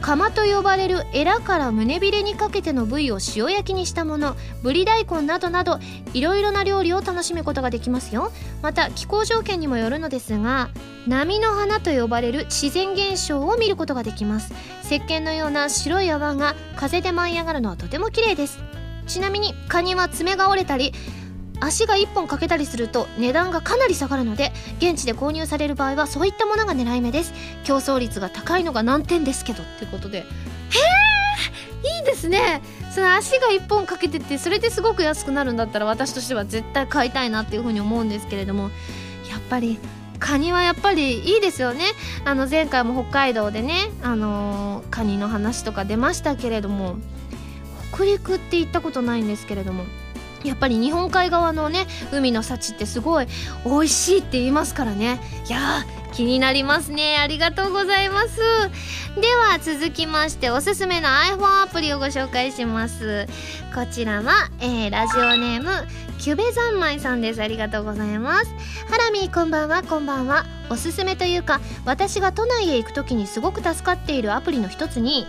[0.00, 5.78] 釜と呼ばれるエラから胸びれにかけての部位を塩焼きにしたものぶり大根などなど
[6.14, 8.30] いろいろな料理を楽しむことができますよ。
[8.62, 10.70] また気候条件にもよるのですが
[11.06, 14.52] 波の花と呼ばれる自然現象を見ることができます。
[14.84, 18.58] 石鹸のような白い泡が風で舞い上がるのはとても綺麗です。
[19.06, 20.92] ちなみにカニは爪が折れたり
[21.60, 27.32] 足が1本欠けたりすると値段がかなり下がるので現地で購入される場合はそういったものが狙い目です。
[27.64, 30.18] 競争率が高いのが難点ですけどっていうことで。
[30.18, 30.26] へえ
[31.98, 32.62] いいですね。
[32.90, 38.70] その足が1本欠けててそれですごく安くなるんだったら私としては絶対買いたいなっていうふうに思うんですけれども
[39.30, 39.78] やっぱり
[40.18, 41.84] カニはやっぱりいいですよね。
[42.24, 46.96] あの前回も北海道でねあのー、カニの話とか出ましたけれども
[47.92, 49.84] 北陸って行ったことないんですけれども
[50.44, 53.26] やっぱり日本海側のね海の幸ってすごい
[53.64, 55.20] 美味しいって言いますからね。
[55.48, 57.18] いや気になりますね。
[57.18, 58.38] ありがとうございます。
[59.20, 63.26] では続きましておすすめの iPhone アプリをご紹介します。
[63.74, 65.70] こちらは、えー、ラジオネーム
[66.18, 67.42] キュベ三昧さんです。
[67.42, 68.46] ありがとうございます。
[68.88, 69.82] ハラミーこんばんは。
[69.82, 70.46] こんばんは。
[70.70, 75.26] おすすめというか私が都内へ行く時にすごく助かっているアプリの一つに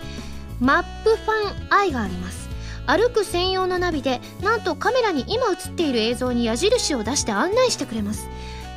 [0.60, 2.47] マップファンアイがあります。
[2.88, 8.28] 歩く専用のナビでなんとカメラに今映っている映像に矢印を出して案内してくれます。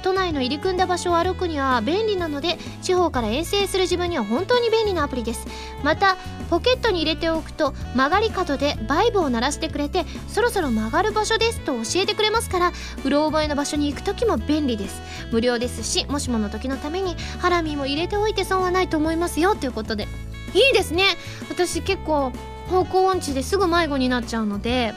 [0.03, 5.47] 都内の入り組んだ場所を歩くには便利なので地方から遠征する自分には本当に便利なアプリです。
[5.85, 6.17] また
[6.49, 12.73] ポケットに入れておくと曲がり角でバイブを鳴らしてくれてそろそろ曲がる場所ですと教えてくれますから
[13.05, 15.01] うろ覚えの場所に行く時も便利です。
[15.33, 20.09] 無料ですしもしもの時のためにハラミも入れておいて損はないと思いますよということで。
[20.55, 21.05] いいですね。
[21.49, 22.33] 私結構
[22.71, 24.95] 方向音痴ですぐ迷子になっちゃうので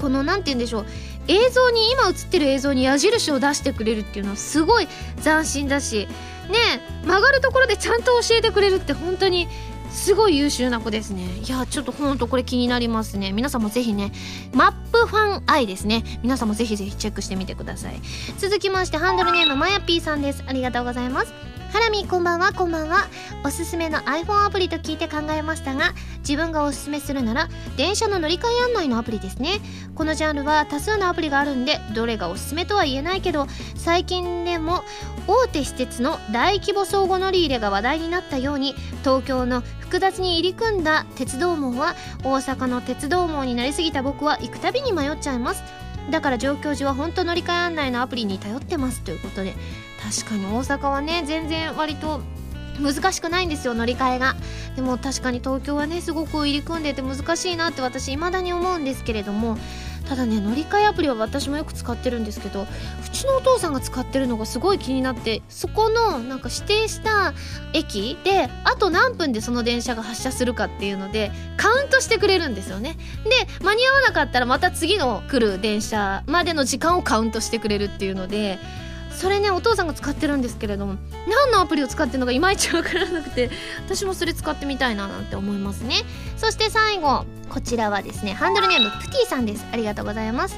[0.00, 0.86] この何て言うんでしょう
[1.26, 4.88] 映像に今映ってる映像に矢印を出してくれるっていうのはすごい
[5.22, 6.06] 斬新だし
[6.50, 9.48] ね曲がるところでちゃんと教えてくれるって本当に
[9.90, 11.24] すごい優秀な子ですね。
[11.42, 13.32] いやちょっとほんとこれ気になりますね。
[13.32, 14.12] 皆さんもぜひね
[14.52, 16.04] マップファンアイですね。
[16.22, 18.00] 皆さんもぜひぜひチェックしてみてください。
[18.38, 20.44] 続きましてハンドルネームまやぴーさんです。
[20.46, 21.32] ありがとうございます。
[21.70, 23.08] ハラミこんばんはこんばんは。
[23.44, 29.60] おすすめの iPhone アプリと聞いて考えましたが自分がおすすめするなら電車の乗り換え案内のアプリですね。
[29.94, 34.82] このジャンルは多数のアプリがあるんでどれがおすすめとは言えないけど最近でも
[35.26, 41.94] 大手私鉄の大規模相互乗り入れが話題になったように東京の複雑に入り組んだ鉄道網は
[42.24, 45.62] 大阪の鉄道網になりすぎた僕は行くたびに迷っちゃいます。
[46.10, 49.54] だから上京時は本当乗り換え案内のアプリに頼ってますということで
[50.08, 52.22] 確かに大阪はね全然割と
[52.80, 54.36] 難しくないんですよ乗り換えが。
[54.76, 59.58] でも確かに東京はねすごく入り組んでて難しいなって私未だに思うんですけれども。
[60.08, 62.66] ただね乗り換えアプリは私もよく使ってるんですけどう
[63.12, 67.34] ちのお父さんが使ってるのがすごい気になってそこのなんか指定した
[67.74, 72.96] 駅であと何分でその電車が発車するかっていうのでカウントしてくれるんですよね。
[73.24, 73.30] で
[73.62, 78.58] 間に合わなかったらまた次の来る電車までの時間をカウントしてくれるっていうので
[79.18, 80.94] それねお父さんが使ってるんですけれども
[81.28, 83.50] 何のアプリを使ってるのかいまいち分からなくて
[83.84, 85.96] 私もそれ使ってみたいななんて思いますね。
[86.36, 89.66] そして最後こちらはですねハンドルネームプティさんです。
[89.72, 90.56] ありがとうございます。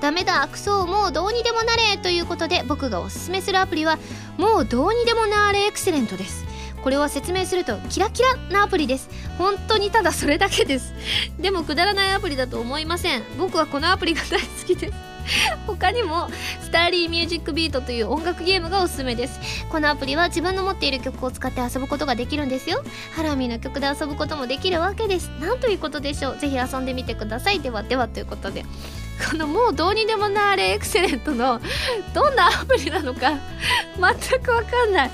[0.00, 3.98] ダメだクソもうどうにでもなれということで僕がおすすめするアプリは
[4.38, 6.44] もうどうにでもなれエクセレントです。
[6.82, 9.08] これは説明するとキラキラなアプリです。
[9.38, 10.94] 本当にただそれだけです。
[11.38, 13.22] でもくだらないアプリだと思いません。
[13.38, 15.09] 僕はこのアプリが大好きです。
[15.66, 16.28] 他にも
[16.60, 19.40] スターリーミュージックビートという音楽ゲームがおすすめです。
[19.70, 22.82] このアプリは自分の持っている曲を使って遊ぶことができるんですよ。
[23.14, 25.28] ハラミの曲で遊ぶこともできるわけです。
[25.40, 26.38] なんということでしょう。
[26.38, 27.60] ぜひ遊んでみてください。
[27.60, 28.64] ではではということで。
[29.30, 31.60] このもうどうにでもなれエクセレントの
[32.14, 33.38] どんなアプリなのか
[33.96, 35.10] 全くわかんない。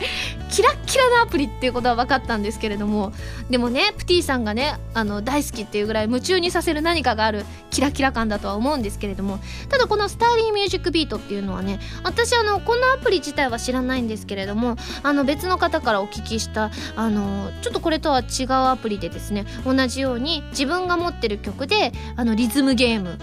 [0.57, 3.13] キラッキラなアプリっていうことは分かったんですけれども
[3.51, 9.39] でもねプティさんがねあの大好きっていうぐらい夢中にさせる何かがあるキラキラ感だとは思うんですけれども
[9.69, 23.19] ただこのスターリーミュージックビートっていうのはね私あのこのアプリ自体は知らないんですけれどもあの別の方からお聞きしたあのちょっとこれとは違うアプリでですね同じように自分が持ってる曲であのリズムゲーム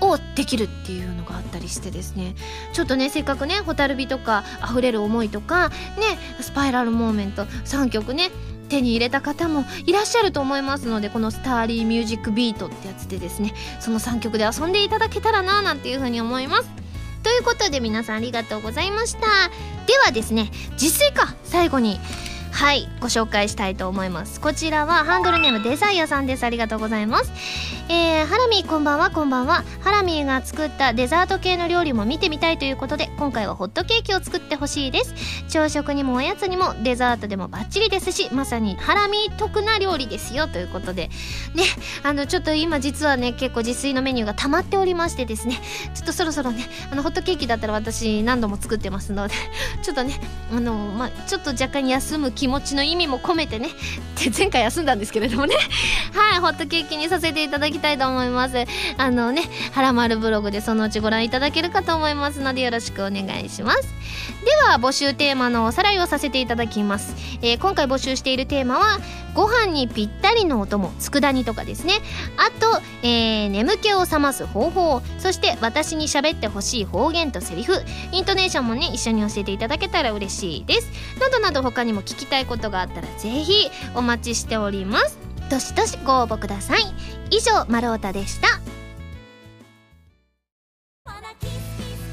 [0.00, 2.34] をできるっていうのがあったりしてですね。
[2.72, 8.30] ちょっとねせっかくね「蛍火」とか「溢れる思い」とかね「スパイラルモーメント」3曲ね
[8.68, 16.70] 手に入れた方もいらっしゃると思いますのでこのスターリーミュージックビートってやつでですねその3曲で遊んでいただけたらななんていうふうに思います。
[17.22, 19.20] ということで皆さんありがとうございました。
[19.86, 22.00] ではですね自炊か最後に。
[22.52, 24.40] はいご紹介したいと思います。
[24.40, 26.44] こちらはハンドルネームデザイアさんです。
[26.44, 27.32] ありがとうございます。
[27.88, 29.10] えー、ハラミーこんばんは。
[29.10, 29.64] こんばんは。
[29.80, 35.14] ハラミーが作ったデザート系の料理も見てみたいということで今回はホットケーキを作ってほしいです。
[35.48, 41.08] 朝食にもおやつにもデザートでもバッチリですしまさにハラミー得な料理ですよということで。
[41.54, 41.64] ね
[42.02, 45.60] あのちょっと今実はね結構自炊のメニューが溜まっておりましてですね。
[45.94, 49.34] ちょっとそろそろねあのホットケーキだったら私何度も作ってますので
[49.82, 50.20] ちょっとね
[50.52, 53.68] あのまあちょっと若干休む気気持ちの意味も込めてね
[54.16, 55.56] で前回休んだんですけれどもね。
[56.14, 58.64] はいホットケーキにさせていただきたいと思います。
[58.96, 63.82] あのねはらまるブログでそのうちご覧いただけるかと思いますのでよろしくお願いします。
[64.44, 68.98] では募集テーマのおさらいをさせていただきます、えー、今回募集しているテーマは
[69.34, 71.94] ご飯にぴったりのお供佃煮とかですね。
[72.36, 77.72] あと、えー、眠気を覚ます方法そして私に喋ってほしい方言とセリフ。
[78.12, 80.90] イントネーションもね一緒に教えていただけたら嬉しいです。
[81.20, 85.18] などなど他にも聞きたいことがあったらぜひお待ちしております。
[85.50, 86.82] どしどしご応募ください。
[87.30, 88.48] 以上マロータでした。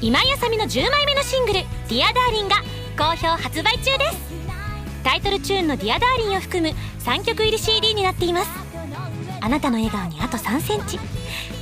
[0.00, 2.62] 今井麻美の10枚目のシングル「Dear Darling が
[2.96, 4.47] 好評発売中です。
[5.04, 6.74] タイトルチューンの「Dear Darling を含む
[7.04, 8.50] 3曲入り CD になっています。
[9.40, 10.98] あなたの笑顔にあと3センチ。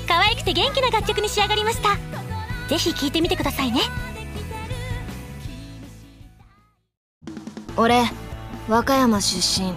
[0.08, 1.96] 可愛くて元気な楽曲に仕上がりました。
[2.68, 3.80] ぜひ聴いてみてくださいね。
[7.76, 8.04] 俺
[8.68, 9.74] 和歌山出身。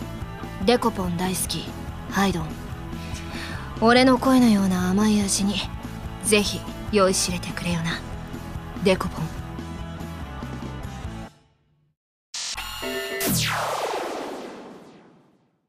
[0.66, 1.66] デコポン大好き。
[2.12, 2.48] ハイドン。
[3.82, 5.56] 俺の声のような甘い味に
[6.24, 6.60] ぜひ
[6.92, 8.00] 酔いしれてくれよな。
[8.84, 9.39] デコポン。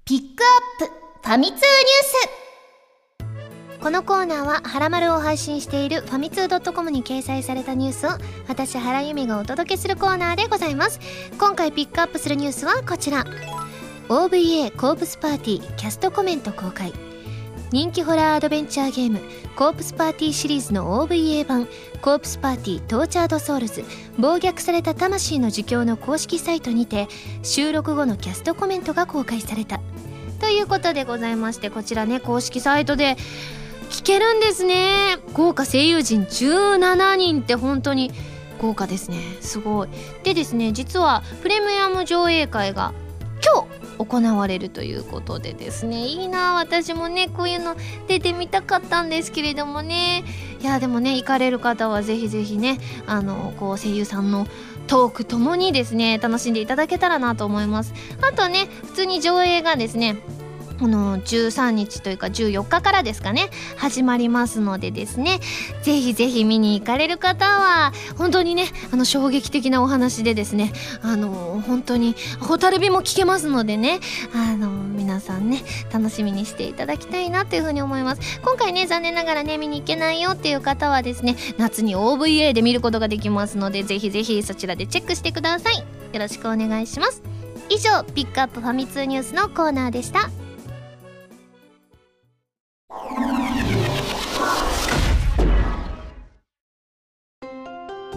[0.07, 0.43] ピック
[0.81, 1.65] アップファミ通ニュー
[3.77, 3.83] ス。
[3.83, 8.11] このコーナーは「はらまる」を配信しているファミツー .com に掲載されたニュースを
[8.49, 11.01] 私原由美がお届けするコーナーでございます。
[11.39, 13.27] 今回ピックアップするニュースはこちら。
[14.09, 17.10] OVA コープスパーティーキャストコメント公開。
[17.73, 19.21] 人気ホラーアドベンチャーゲーム
[19.55, 21.68] コープスパーティーシリーズの OVA 版
[22.01, 23.85] コープスパーティー Tortured Souls。
[24.18, 27.07] 暴虐された魂の呪叫の公式サイトにて
[27.45, 29.81] 収録後のキャストコメントが公開された。
[30.41, 33.16] ということでございましてこちらね公式サイトで
[33.91, 35.18] 聞けるんですね。
[35.33, 38.11] 豪華声優陣17人って本当に
[38.61, 39.18] 豪華ですね。
[39.41, 39.89] すごい。
[40.25, 42.93] でですね実はプレミアム上映会が
[43.45, 46.07] 今日行われるということでですね。
[46.07, 47.76] いいな私もねこういうの
[48.09, 50.24] 出てみたかったんですけれどもね。
[50.61, 54.46] いやでもね行かれる方はぜひぜひねあのこう声優さんの
[54.86, 57.92] トークともにですね楽しんでいただけたらなと思います。
[58.22, 60.16] あとね普通に上映がですね
[60.81, 65.39] この13日というか14日からですかね始まりますのでですね
[65.83, 70.72] ぜひぜひ見に行かれる方は本当にねあの衝撃的なお話でですね
[71.03, 74.01] あの本当に蛍火も聞けますのでね
[74.35, 75.62] あの皆さんね
[75.93, 78.41] 楽しみにしていただきたいなというふうに思います。
[78.41, 85.78] 今回ね残念ながらね見に行けないよっていう方はですね夏に OVA で見ることができますのでぜひぜひそちらでチェックしてください。
[85.78, 87.22] よろしくお願いします。
[87.68, 90.31] 以上ピックアップファミ通ニュースのコーナーでした。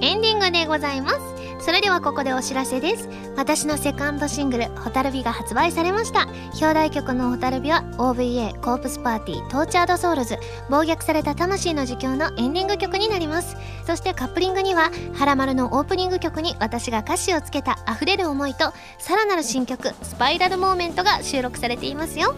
[0.01, 1.19] エンディングでございます。
[1.59, 3.07] それではここでお知らせです。
[3.37, 6.27] 私のセカンドシングル「ホタルビ」が発売されました。
[6.53, 10.39] 表題曲の「ホタルビ」は OVA コープスパーティー Tortured Souls
[10.71, 13.55] 暴虐された魂の呪叫のエンディング曲になります。
[13.85, 22.35] そしてカップリングには「はらまる」のオープニング曲に私が歌詞をつけた溢れる思いとさらなる新曲「Spiral Moment」が収録されていますよ。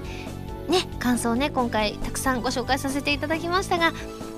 [0.69, 3.93] ね感想ね今回たくさんご紹介させていただきましたが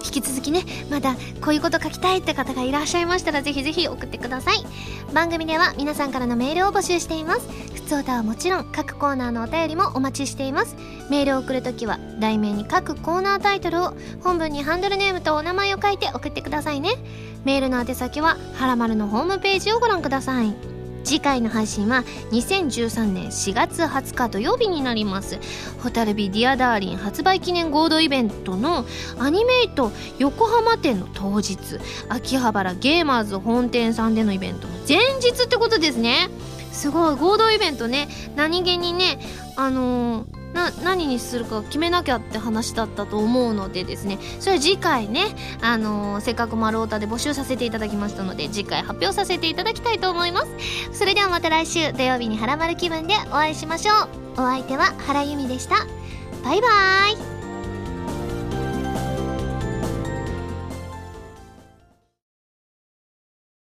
[0.06, 4.58] 引き続きねまだこういうこと書きたいって方がいらっしゃいましたらぜひぜひ送ってください。
[5.14, 7.48] 番組では皆さんからのメールを募集しています。
[7.74, 10.76] ふつおたはもちろん各コーナーのお便りもお待ちしています。
[11.10, 16.92] メールを送るときは題名に各コーナータイトルを本文にハンドルネームとお名前を書いて送ってくださいね。
[17.44, 20.77] メールの宛先ははらまるのホームページをご覧ください。
[21.08, 25.40] 次回の配信は2013年4月20日土曜日になります。
[25.82, 28.86] ホタルビディアダーリン発売記念合同イベントの
[29.18, 31.58] アニメイト横浜店の当日
[32.10, 36.30] 秋葉原ゲーマーズ本店さんでのイベントの前日ってことですね。
[36.74, 38.10] すごい合同イベントね。
[38.36, 39.18] 何気にね
[39.56, 44.18] あのーな何にするか決めなきゃって話だったと思うのでですね。
[44.40, 50.48] それ次回ねあのー、せっかく丸太で募集させていただきましたので次回発表させていただきたいと思います。
[50.92, 54.10] それではまた来週土曜日にハラマル気分でお会いしましょう。
[54.34, 55.76] お相手は原由美でした。
[56.44, 57.37] バイバーイ。